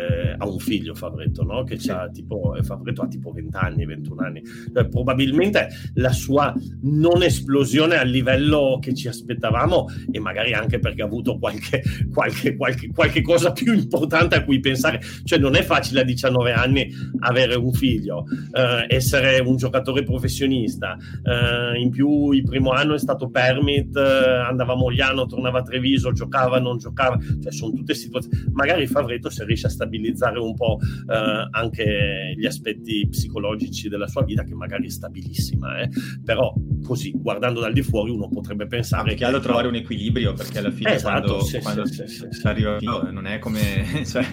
[0.45, 1.65] ha un figlio Favretto, no?
[1.65, 1.91] Che sì.
[1.91, 4.43] ha tipo, Favretto ha tipo 20 anni, 21 anni.
[4.73, 11.03] Cioè, probabilmente la sua non esplosione al livello che ci aspettavamo e magari anche perché
[11.03, 11.83] ha avuto qualche,
[12.13, 15.01] qualche, qualche, qualche cosa più importante a cui pensare.
[15.25, 20.97] Cioè non è facile a 19 anni avere un figlio, eh, essere un giocatore professionista.
[21.23, 25.63] Eh, in più il primo anno è stato permit, eh, andava a Mogliano, tornava a
[25.63, 27.19] Treviso, giocava, non giocava.
[27.19, 28.53] Cioè sono tutte situazioni.
[28.53, 34.25] Magari Favretto se riesce a stabilizzare un po' eh, anche gli aspetti psicologici della sua
[34.25, 35.89] vita, che magari è stabilissima, eh.
[36.25, 36.53] però
[36.85, 39.27] così guardando dal di fuori uno potrebbe pensare che...
[39.27, 42.79] È trovare un equilibrio perché alla fine esatto, quando, sì, quando sì, sì, arriva
[43.11, 44.03] non è come...
[44.07, 44.25] Cioè,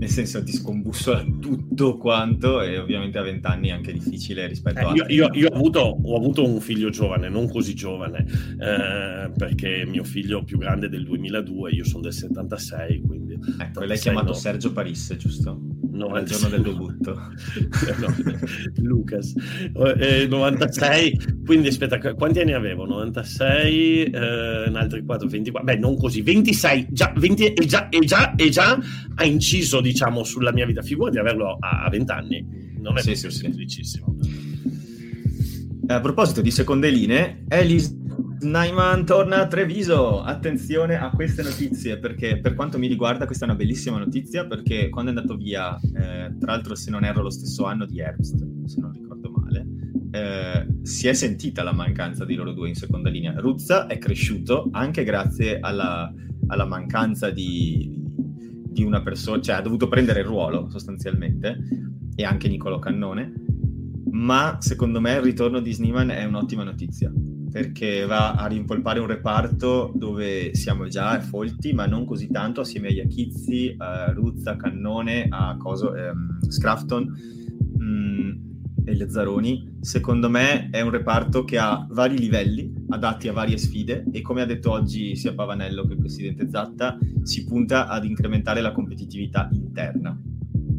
[0.00, 4.82] nel senso ti scombussola tutto quanto e ovviamente a vent'anni è anche difficile rispetto eh,
[4.82, 4.92] a...
[4.94, 8.24] Io, io, io ho, avuto, ho, avuto, un figlio giovane, non così giovane,
[8.58, 13.38] eh, perché mio figlio più grande è del 2002, io sono del 76, quindi...
[13.58, 14.32] Ecco, l'hai chiamato no.
[14.32, 15.60] Sergio Parisse, giusto?
[15.90, 17.12] No, il giorno del debutto.
[18.00, 18.16] no,
[18.76, 19.34] Lucas.
[19.98, 22.86] Eh, 96, quindi aspetta, quanti anni avevo?
[22.86, 28.34] 96, eh, altri 4, 24, beh non così, 26, già, 20, e, già, e, già,
[28.34, 28.78] e già
[29.16, 32.46] ha inciso diciamo sulla mia vita, figura di averlo a, a 20 anni,
[32.78, 34.16] non è sì, sì, semplicissimo.
[35.88, 37.98] A proposito di seconde linee, Elise
[38.42, 40.22] Naiman torna a Treviso.
[40.22, 44.88] Attenzione a queste notizie perché per quanto mi riguarda questa è una bellissima notizia perché
[44.88, 48.36] quando è andato via, eh, tra l'altro se non erro lo stesso anno di Herbst,
[48.66, 49.66] se non ricordo male,
[50.12, 53.34] eh, si è sentita la mancanza di loro due in seconda linea.
[53.36, 56.12] Ruzza è cresciuto anche grazie alla,
[56.46, 57.99] alla mancanza di,
[58.80, 61.58] di una persona, cioè ha dovuto prendere il ruolo sostanzialmente
[62.14, 63.32] e anche Nicolo Cannone,
[64.10, 67.12] ma secondo me il ritorno di Sneeman è un'ottima notizia
[67.50, 72.88] perché va a rimpolpare un reparto dove siamo già folti, ma non così tanto, assieme
[72.88, 77.12] a Iachizzi, a Ruzza, Cannone, a Coso, ehm, Scrafton.
[77.82, 78.49] Mm,
[78.90, 79.78] e Lezzaroni.
[79.80, 84.42] Secondo me è un reparto che ha vari livelli, adatti a varie sfide e come
[84.42, 89.48] ha detto oggi sia Pavanello che il presidente Zatta, si punta ad incrementare la competitività
[89.52, 90.18] interna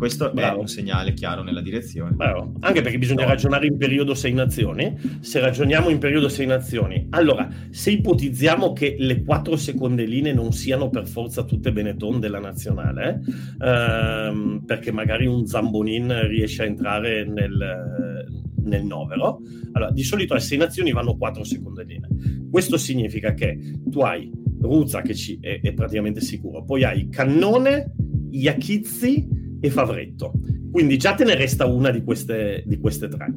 [0.02, 0.58] questo Bravo.
[0.58, 2.10] è un segnale chiaro nella direzione.
[2.16, 2.54] Bravo.
[2.62, 3.30] Anche perché bisogna no.
[3.30, 4.98] ragionare in periodo sei nazioni.
[5.20, 10.54] Se ragioniamo in periodo sei nazioni, allora, se ipotizziamo che le quattro seconde linee non
[10.54, 13.22] siano per forza tutte Benetton della nazionale,
[13.64, 18.26] ehm, perché magari un Zambonin riesce a entrare nel,
[18.64, 19.42] nel novero,
[19.74, 22.10] allora, di solito alle sei nazioni vanno quattro seconde linee.
[22.50, 24.32] Questo significa che tu hai
[24.62, 27.94] Ruzza che ci è, è praticamente sicuro, poi hai Cannone,
[28.32, 30.34] Iachizzi e Favretto.
[30.72, 33.28] Quindi già te ne resta una di queste, di queste tre.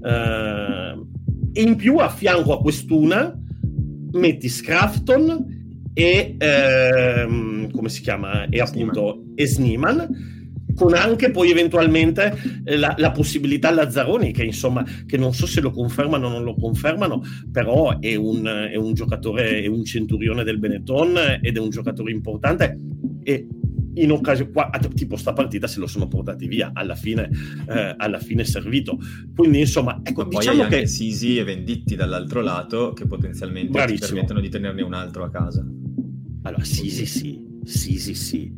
[0.00, 1.06] Uh,
[1.52, 3.38] e in più a fianco a quest'una
[4.12, 5.62] metti Scrafton
[5.92, 8.48] e ehm, come si chiama?
[8.48, 10.32] E appunto Esniman
[10.74, 15.70] con anche poi eventualmente la, la, possibilità Lazzaroni che insomma che non so se lo
[15.70, 17.22] confermano o non lo confermano
[17.52, 22.10] però è un, è un giocatore è un centurione del Benetton ed è un giocatore
[22.10, 22.76] importante
[23.22, 23.46] e
[23.94, 27.30] in occasione, qua, tipo sta partita se lo sono portati via, alla fine,
[27.68, 28.98] eh, alla fine è servito.
[29.34, 30.86] Quindi insomma, ecco, poi diciamo che...
[30.86, 34.06] Sisi e Venditti dall'altro lato che potenzialmente Bravissimo.
[34.06, 35.66] ti permettono di tenerne un altro a casa.
[36.42, 38.52] Allora, Sisi sì, Sisi sì,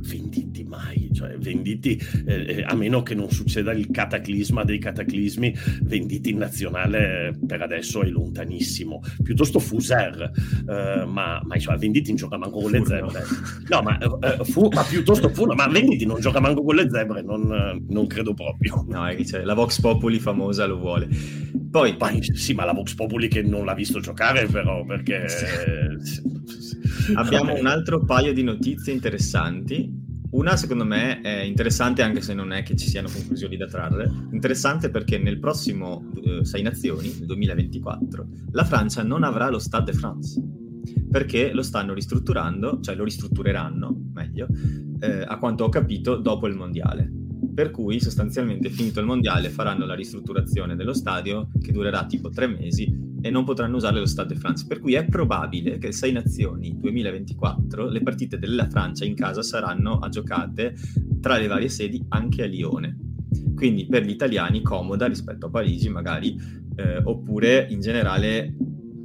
[0.00, 5.54] venditi mai, cioè venditi eh, eh, a meno che non succeda il cataclisma dei cataclismi,
[5.82, 10.30] venditi in nazionale per adesso è lontanissimo, piuttosto Fuser,
[10.68, 13.22] eh, ma, ma cioè, venditi non gioca manco con le zebre,
[13.68, 17.22] no ma, eh, fu, ma piuttosto Furno, ma venditi non gioca manco con le zebre,
[17.22, 18.84] non, non credo proprio.
[18.88, 21.08] No, è che c'è la Vox Populi famosa lo vuole.
[21.70, 25.26] Poi, Poi sì, ma la Vox Populi che non l'ha visto giocare però perché...
[27.14, 29.99] Abbiamo un altro paio di notizie interessanti.
[30.30, 34.08] Una, secondo me, è interessante, anche se non è che ci siano conclusioni da trarre.
[34.30, 39.90] Interessante perché nel prossimo eh, Sei Nazioni, nel 2024, la Francia non avrà lo Stade
[39.90, 40.40] de France.
[41.10, 44.46] Perché lo stanno ristrutturando, cioè lo ristruttureranno, meglio,
[45.00, 47.19] eh, a quanto ho capito, dopo il Mondiale.
[47.52, 52.46] Per cui sostanzialmente finito il mondiale faranno la ristrutturazione dello stadio che durerà tipo tre
[52.46, 54.66] mesi e non potranno usare lo Stade de France.
[54.66, 59.42] Per cui è probabile che il 6 Nazioni 2024 le partite della Francia in casa
[59.42, 60.74] saranno giocate
[61.20, 62.98] tra le varie sedi anche a Lione.
[63.54, 66.36] Quindi per gli italiani comoda rispetto a Parigi magari,
[66.76, 68.54] eh, oppure in generale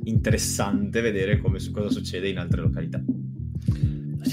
[0.05, 3.03] interessante vedere come, cosa succede in altre località.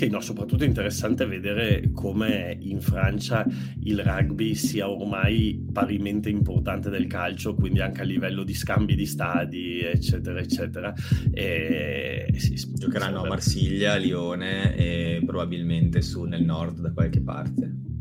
[0.03, 3.47] Sì, no, soprattutto è interessante vedere come in Francia
[3.85, 9.07] il rugby sia ormai parimente importante del calcio, quindi anche a livello di scambi di
[9.07, 10.93] stadi, eccetera, eccetera.
[11.31, 17.92] E, sì, Giocheranno a Marsiglia, a Lione e probabilmente su nel nord da qualche parte.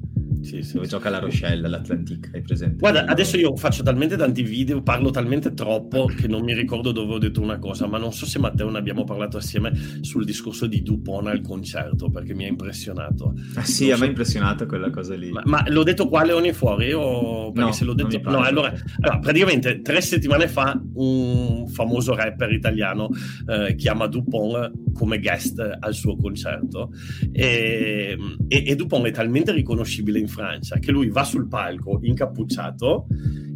[0.41, 2.77] Sì, sì, dove gioca la Rochelle, l'Atlantic, hai presente?
[2.77, 7.13] Guarda, adesso io faccio talmente tanti video, parlo talmente troppo che non mi ricordo dove
[7.13, 9.71] ho detto una cosa, ma non so se Matteo ne abbiamo parlato assieme
[10.01, 13.33] sul discorso di Dupont al concerto, perché mi ha impressionato.
[13.55, 14.01] Ah sì, non a so...
[14.01, 15.31] me ha impressionato quella cosa lì.
[15.31, 18.19] Ma, ma l'ho detto qua Leoni fuori o perché no, se l'ho detto...
[18.29, 23.09] No, allora, allora, praticamente tre settimane fa un famoso rapper italiano
[23.47, 26.91] eh, chiama Dupont come guest al suo concerto
[27.31, 28.17] e,
[28.47, 33.05] e, e Dupont è talmente riconoscibile in Francia che lui va sul palco incappucciato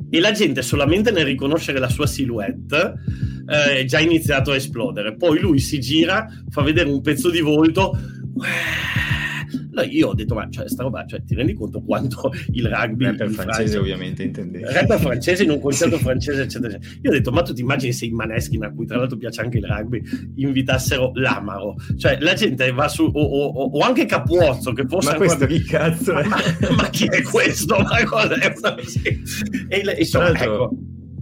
[0.09, 2.93] e la gente solamente nel riconoscere la sua silhouette
[3.47, 5.15] eh, è già iniziato a esplodere.
[5.15, 7.97] Poi lui si gira, fa vedere un pezzo di volto.
[9.75, 13.05] No, io ho detto, ma cioè, sta roba, cioè, ti rendi conto quanto il rugby...
[13.05, 14.71] Rapper francese Francia, ovviamente, intendevo.
[14.71, 16.03] Rapper francese in un concerto sì.
[16.03, 16.99] francese, eccetera, eccetera.
[17.01, 19.41] Io ho detto, ma tu ti immagini se i Maneskin, a cui tra l'altro piace
[19.41, 20.01] anche il rugby,
[20.35, 21.75] invitassero l'Amaro?
[21.97, 23.03] Cioè, la gente va su...
[23.03, 25.11] O, o, o anche Capuozzo, che forse...
[25.11, 26.25] Ma questo chi cazzo è?
[26.25, 26.37] Ma,
[26.77, 27.77] ma, chi è questo?
[27.77, 28.53] Ma cosa è?
[29.67, 30.71] E, insomma, ecco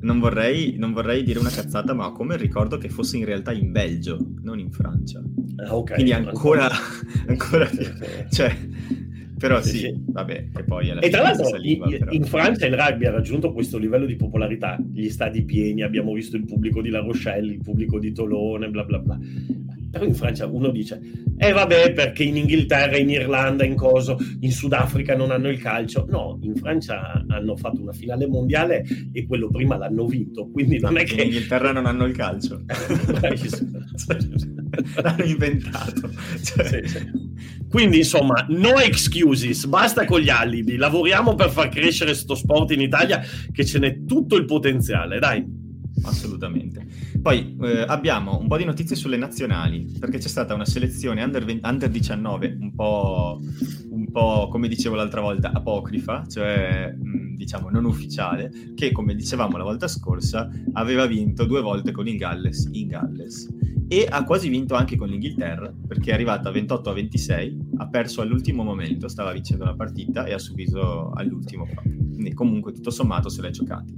[0.03, 3.51] non vorrei, non vorrei, dire una cazzata, ma ho come ricordo che fosse in realtà
[3.51, 5.21] in Belgio, non in Francia.
[5.57, 5.95] Ah, okay.
[5.95, 6.69] Quindi ancora,
[7.27, 7.69] ancora
[8.29, 8.55] cioè,
[9.37, 12.75] però sì, sì, vabbè, e poi alla E tra l'altro saliva, in, in, Francia il
[12.75, 16.89] rugby ha raggiunto questo livello di popolarità, gli stadi pieni, abbiamo visto il pubblico di
[16.89, 19.17] La Rochelle, il pubblico di Tolone, bla bla bla.
[19.93, 20.99] Però in Francia uno dice,
[21.37, 26.07] eh vabbè, perché in Inghilterra, in Irlanda, in Coso, in Sudafrica non hanno il calcio.
[26.09, 30.49] No, in Francia hanno fatto una finale mondiale e quello prima l'hanno vinto.
[30.49, 31.21] Quindi non è che...
[31.21, 32.63] In Inghilterra non hanno il calcio.
[34.99, 36.09] l'hanno inventato.
[36.41, 36.65] Cioè...
[36.65, 37.11] Sì, sì.
[37.69, 40.75] Quindi insomma, no excuses, basta con gli alibi.
[40.75, 43.21] Lavoriamo per far crescere sto sport in Italia
[43.51, 45.61] che ce n'è tutto il potenziale, dai
[46.03, 46.85] assolutamente.
[47.21, 51.43] Poi eh, abbiamo un po' di notizie sulle nazionali, perché c'è stata una selezione under,
[51.43, 53.39] 20, under 19 un po',
[53.89, 59.57] un po', come dicevo l'altra volta, apocrifa, cioè mh, diciamo non ufficiale, che come dicevamo
[59.57, 63.49] la volta scorsa aveva vinto due volte con il Galles in Galles
[63.87, 68.21] e ha quasi vinto anche con l'Inghilterra perché è arrivata 28 a 26, ha perso
[68.21, 71.67] all'ultimo momento, stava vincendo la partita e ha subito all'ultimo.
[72.13, 73.91] Quindi comunque tutto sommato se l'è giocata.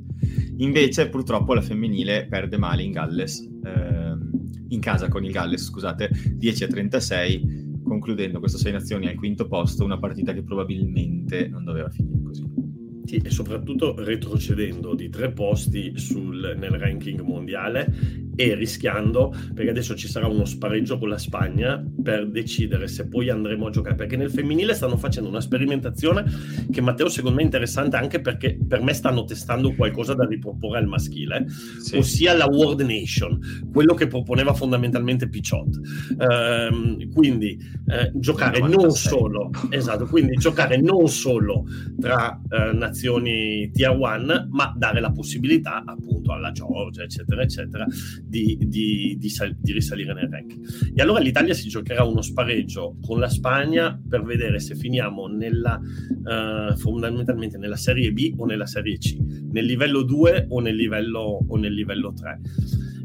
[0.58, 4.32] Invece purtroppo la femminile perde male in Galles, ehm,
[4.70, 9.48] in casa con il Galles, scusate, 10 a 36, concludendo queste sei nazioni al quinto
[9.48, 12.66] posto, una partita che probabilmente non doveva finire così.
[13.06, 17.94] Sì, e soprattutto retrocedendo di tre posti sul, nel ranking mondiale
[18.36, 23.30] e rischiando, perché adesso ci sarà uno spareggio con la Spagna per decidere se poi
[23.30, 26.26] andremo a giocare, perché nel femminile stanno facendo una sperimentazione
[26.72, 30.80] che Matteo secondo me è interessante anche perché per me stanno testando qualcosa da riproporre
[30.80, 31.46] al maschile,
[31.80, 31.98] sì.
[31.98, 33.40] ossia la World Nation,
[33.72, 35.80] quello che proponeva fondamentalmente Pichot.
[36.20, 37.58] Ehm, quindi
[37.88, 41.66] eh, giocare non solo, esatto, quindi giocare non solo
[42.00, 47.86] tra eh, nazioni tier 1, ma dare la possibilità appunto alla Georgia, eccetera, eccetera,
[48.28, 50.94] di, di, di, sal- di, risalire nel ranking.
[50.94, 55.80] E allora l'Italia si giocherà uno spareggio con la Spagna per vedere se finiamo nella,
[55.80, 59.18] uh, fondamentalmente nella Serie B o nella Serie C,
[59.52, 62.42] nel livello 2 o nel livello, o nel livello 3.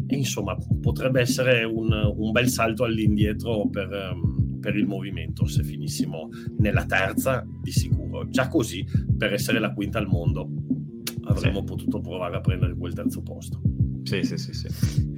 [0.06, 5.62] E insomma, potrebbe essere un, un bel salto all'indietro per, um, per il movimento se
[5.62, 8.28] finissimo nella terza di sicuro.
[8.28, 8.84] Già così,
[9.16, 10.48] per essere la quinta al mondo,
[11.24, 11.64] avremmo sì.
[11.64, 13.60] potuto provare a prendere quel terzo posto.
[14.02, 15.09] Sì, sì, sì, sì.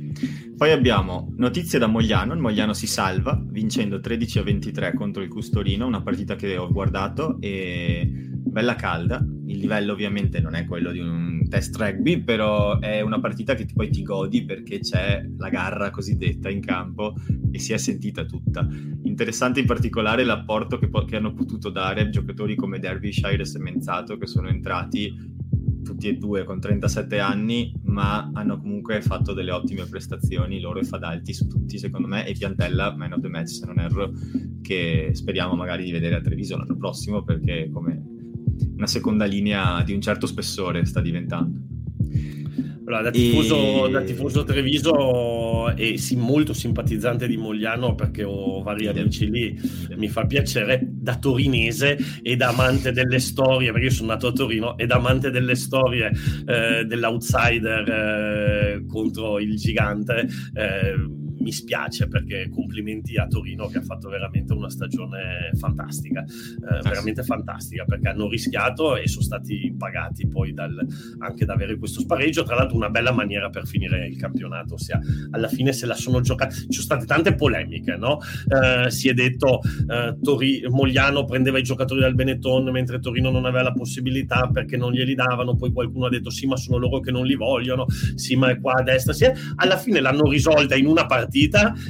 [0.63, 5.29] Poi abbiamo notizie da Mogliano, il Mogliano si salva vincendo 13 a 23 contro il
[5.29, 10.93] Custorino, una partita che ho guardato e bella calda, il livello ovviamente non è quello
[10.93, 15.49] di un test rugby, però è una partita che poi ti godi perché c'è la
[15.49, 17.17] garra cosiddetta in campo
[17.51, 18.65] e si è sentita tutta.
[19.03, 24.17] Interessante in particolare l'apporto che, po- che hanno potuto dare giocatori come Derbyshire e Semenzato
[24.17, 25.32] che sono entrati
[25.93, 30.85] tutti e due con 37 anni, ma hanno comunque fatto delle ottime prestazioni, loro e
[30.85, 34.11] Fadalti su tutti secondo me, e Piantella, man of the match se non erro,
[34.63, 38.03] che speriamo magari di vedere a Treviso l'anno prossimo perché come
[38.77, 41.72] una seconda linea di un certo spessore sta diventando.
[42.85, 43.91] Allora, da tifoso, e...
[43.91, 49.59] da tifoso Treviso e sì, molto simpatizzante di Mogliano perché ho vari amici lì,
[49.97, 54.77] mi fa piacere da torinese ed amante delle storie, perché io sono nato a Torino,
[54.77, 56.11] ed amante delle storie
[56.47, 60.27] eh, dell'outsider eh, contro il gigante.
[60.55, 66.77] Eh, mi spiace perché complimenti a Torino che ha fatto veramente una stagione fantastica, eh,
[66.77, 70.79] ah, veramente fantastica perché hanno rischiato e sono stati pagati poi dal,
[71.19, 75.01] anche da avere questo spareggio, tra l'altro una bella maniera per finire il campionato, ossia
[75.31, 78.21] alla fine se la sono giocata, ci sono state tante polemiche, no?
[78.49, 83.45] Eh, si è detto eh, Tori, Mogliano prendeva i giocatori dal Benetton mentre Torino non
[83.45, 87.01] aveva la possibilità perché non glieli davano, poi qualcuno ha detto sì ma sono loro
[87.01, 89.27] che non li vogliono, sì ma è qua a destra, sì.
[89.57, 91.32] alla fine l'hanno risolta in una partita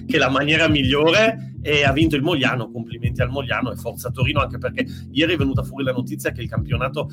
[0.06, 4.10] che è la maniera migliore e ha vinto il Mogliano, complimenti al Mogliano e forza
[4.10, 7.08] Torino anche perché ieri è venuta fuori la notizia che il campionato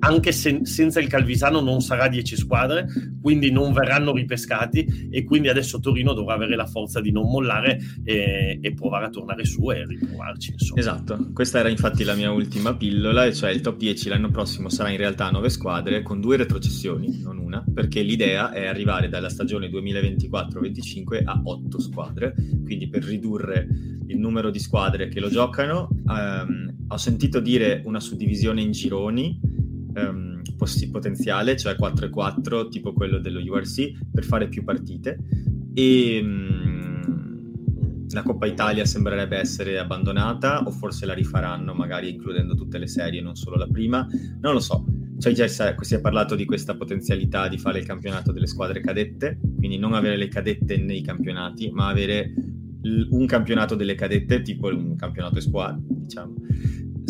[0.00, 2.86] anche se, senza il Calvisano non sarà 10 squadre,
[3.20, 7.78] quindi non verranno ripescati e quindi adesso Torino dovrà avere la forza di non mollare
[8.04, 10.52] e, e provare a tornare su e riprovarci.
[10.52, 10.80] Insomma.
[10.80, 14.68] Esatto, questa era infatti la mia ultima pillola, e cioè il top 10 l'anno prossimo
[14.68, 19.28] sarà in realtà 9 squadre con due retrocessioni, non una, perché l'idea è arrivare dalla
[19.28, 23.66] stagione 2024-25 a 8 squadre, quindi per ridurre
[24.06, 25.88] il numero di squadre che lo giocano.
[26.06, 29.38] Um, ho sentito dire una suddivisione in gironi
[29.94, 35.18] um, poss- potenziale, cioè 4 e 4, tipo quello dello URC, per fare più partite.
[35.74, 37.50] E um,
[38.10, 43.20] la Coppa Italia sembrerebbe essere abbandonata, o forse la rifaranno, magari includendo tutte le serie,
[43.20, 44.06] non solo la prima.
[44.40, 44.84] Non lo so.
[45.18, 49.38] Cioè già si è parlato di questa potenzialità di fare il campionato delle squadre cadette,
[49.58, 52.32] quindi non avere le cadette nei campionati, ma avere
[52.82, 56.34] un campionato delle cadette, tipo un campionato squadre, diciamo.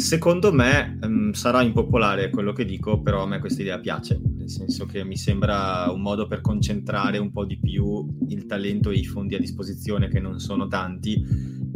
[0.00, 4.48] Secondo me um, sarà impopolare quello che dico, però a me questa idea piace, nel
[4.48, 8.96] senso che mi sembra un modo per concentrare un po' di più il talento e
[8.96, 11.22] i fondi a disposizione, che non sono tanti.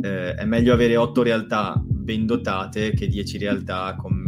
[0.01, 4.24] Eh, è meglio avere otto realtà ben dotate che dieci realtà con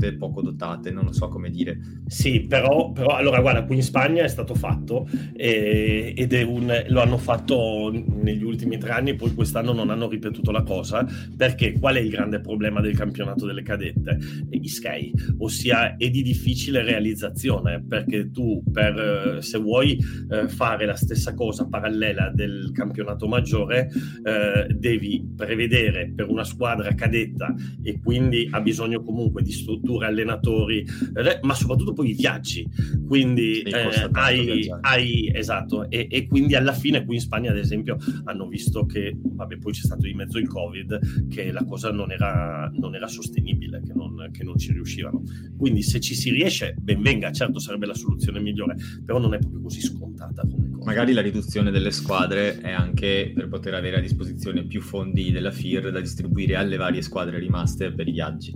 [0.00, 1.78] tutte poco dotate, non lo so come dire.
[2.06, 5.06] Sì, però, però allora guarda, qui in Spagna è stato fatto
[5.36, 10.08] eh, ed è un, lo hanno fatto negli ultimi tre anni, poi quest'anno non hanno
[10.08, 11.06] ripetuto la cosa,
[11.36, 14.18] perché qual è il grande problema del campionato delle cadette?
[14.50, 19.98] I sky, ossia è di difficile realizzazione, perché tu per, se vuoi
[20.30, 23.90] eh, fare la stessa cosa parallela del campionato maggiore,
[24.24, 30.80] eh, devi prevedere per una squadra cadetta e quindi ha bisogno comunque di strutture, allenatori,
[31.14, 32.68] eh, ma soprattutto poi i viaggi.
[33.06, 37.98] Quindi eh, hai, hai, esatto, e, e, quindi alla fine qui in Spagna, ad esempio,
[38.24, 42.10] hanno visto che, vabbè, poi c'è stato di mezzo il Covid, che la cosa non
[42.10, 45.22] era, non era sostenibile, che non, che non ci riuscivano.
[45.56, 49.38] Quindi se ci si riesce, ben venga, certo sarebbe la soluzione migliore, però non è
[49.38, 50.84] proprio così scontata come cosa.
[50.84, 55.50] Magari la riduzione delle squadre è anche per poter avere a disposizione più fondi della
[55.50, 58.52] FIR da distribuire alle varie squadre rimaste per i viaggi.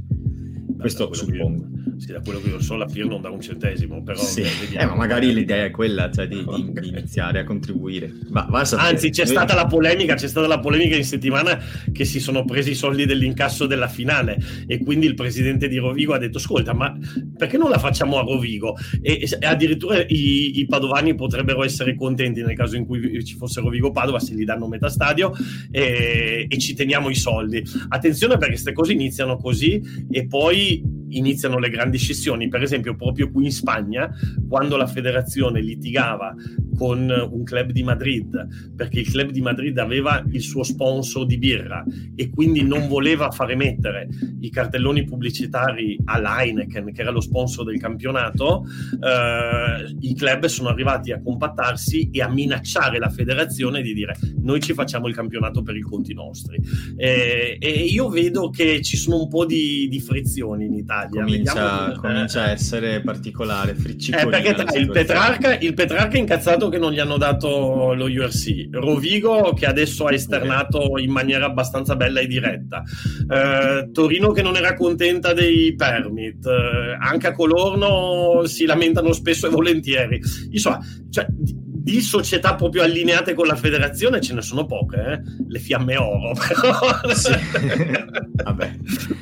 [0.79, 1.85] Questo suppongo.
[1.99, 4.19] Sì, da quello che io so, la FIR non dà un centesimo, però...
[4.19, 4.43] Sì.
[4.73, 8.13] Eh, ma magari l'idea è quella, cioè di, di, di iniziare a contribuire.
[8.31, 11.59] Ma, Anzi, c'è stata la polemica, c'è stata la polemica in settimana
[11.93, 16.15] che si sono presi i soldi dell'incasso della finale e quindi il presidente di Rovigo
[16.15, 16.97] ha detto, ascolta, ma
[17.37, 18.77] perché non la facciamo a Rovigo?
[19.01, 23.61] E, e addirittura i, i, padovani potrebbero essere contenti nel caso in cui ci fosse
[23.61, 25.33] Rovigo-Padova se gli danno metà stadio
[25.71, 27.63] e, e ci teniamo i soldi.
[27.89, 29.81] Attenzione perché queste cose iniziano così
[30.11, 30.64] e poi
[31.09, 32.49] iniziano le grandi scissioni.
[32.49, 34.11] Per esempio, proprio qui in Spagna,
[34.49, 36.35] quando la federazione litigava
[36.77, 41.39] con un club di Madrid, perché il club di Madrid aveva il suo sponsor di
[41.39, 41.85] birra
[42.15, 44.09] e quindi non voleva fare mettere
[44.41, 48.65] i cartelloni pubblicitari all'Heineken, che era lo sponsor del campionato,
[49.01, 54.61] eh, i club sono arrivati a compattarsi e a minacciare la federazione di dire noi
[54.61, 56.59] ci facciamo il campionato per i conti nostri.
[56.97, 61.23] Eh, e io vedo che ci sono un po' di, di frizioni in Italia.
[61.23, 63.73] Comincia, comincia a essere particolare.
[63.73, 66.21] Eh, perché tra il Petrarca, il Petrarca è
[66.65, 71.47] incazzato che non gli hanno dato lo URC, Rovigo che adesso ha esternato in maniera
[71.47, 72.83] abbastanza bella e diretta,
[73.29, 79.47] eh, Torino che non era contenta dei permit, eh, anche a Colorno si lamentano spesso
[79.47, 80.21] e volentieri.
[80.51, 80.81] Insomma,
[81.11, 85.21] cioè, di società proprio allineate con la federazione ce ne sono poche, eh?
[85.47, 87.15] le fiamme oro, però.
[87.15, 87.33] Sì.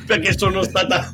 [0.06, 1.12] Perché sono stata...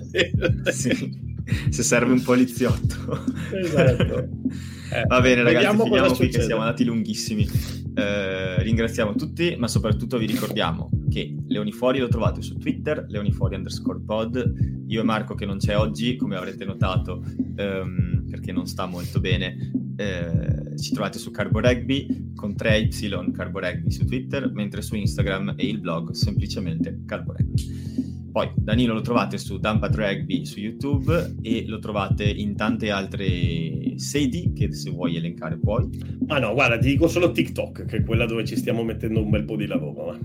[0.70, 1.36] sì.
[1.70, 3.24] Se serve un poliziotto.
[3.52, 4.28] Esatto.
[4.90, 7.46] Eh, Va bene ragazzi, finiamo qui che siamo andati lunghissimi.
[7.94, 13.56] Eh, ringraziamo tutti, ma soprattutto vi ricordiamo che Leoni Fuori lo trovate su Twitter, leonifuori
[13.56, 14.84] underscore pod.
[14.86, 17.22] Io e Marco che non c'è oggi, come avrete notato,
[17.56, 23.58] ehm, perché non sta molto bene, eh, ci trovate su Carbo Rugby con 3Y Carbo
[23.58, 28.16] Rugby su Twitter, mentre su Instagram e il blog semplicemente Carbo Rugby.
[28.30, 33.94] Poi Danilo lo trovate su Dumpat Rugby su YouTube e lo trovate in tante altre
[33.96, 35.88] sedi che se vuoi elencare puoi.
[36.26, 39.30] Ma no, guarda, ti dico solo TikTok, che è quella dove ci stiamo mettendo un
[39.30, 40.14] bel po' di lavoro.
[40.14, 40.18] Eh.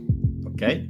[0.46, 0.88] Ok?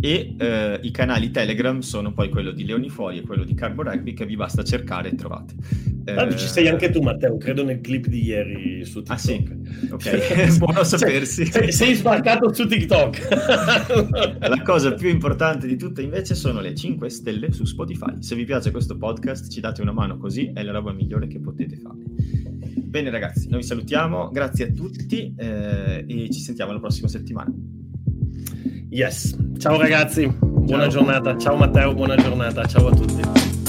[0.00, 3.82] E eh, i canali Telegram sono poi quello di Leoni Fuori e quello di Carbo
[3.82, 5.54] Rugby che vi basta cercare e trovate.
[6.04, 9.10] Tanto ci sei anche tu, Matteo, credo nel clip di ieri su TikTok.
[9.10, 9.46] Ah sì,
[9.90, 11.44] ok, buono sapersi.
[11.46, 13.28] Sei, sei sbarcato su TikTok.
[14.40, 18.14] La cosa più importante di tutte invece sono le 5 stelle su Spotify.
[18.20, 21.38] Se vi piace questo podcast ci date una mano così, è la roba migliore che
[21.38, 21.98] potete fare.
[22.90, 27.52] Bene ragazzi, noi vi salutiamo, grazie a tutti eh, e ci sentiamo la prossima settimana.
[28.90, 30.90] Yes, ciao ragazzi, buona ciao.
[30.90, 33.59] giornata, ciao Matteo, buona giornata, ciao a tutti.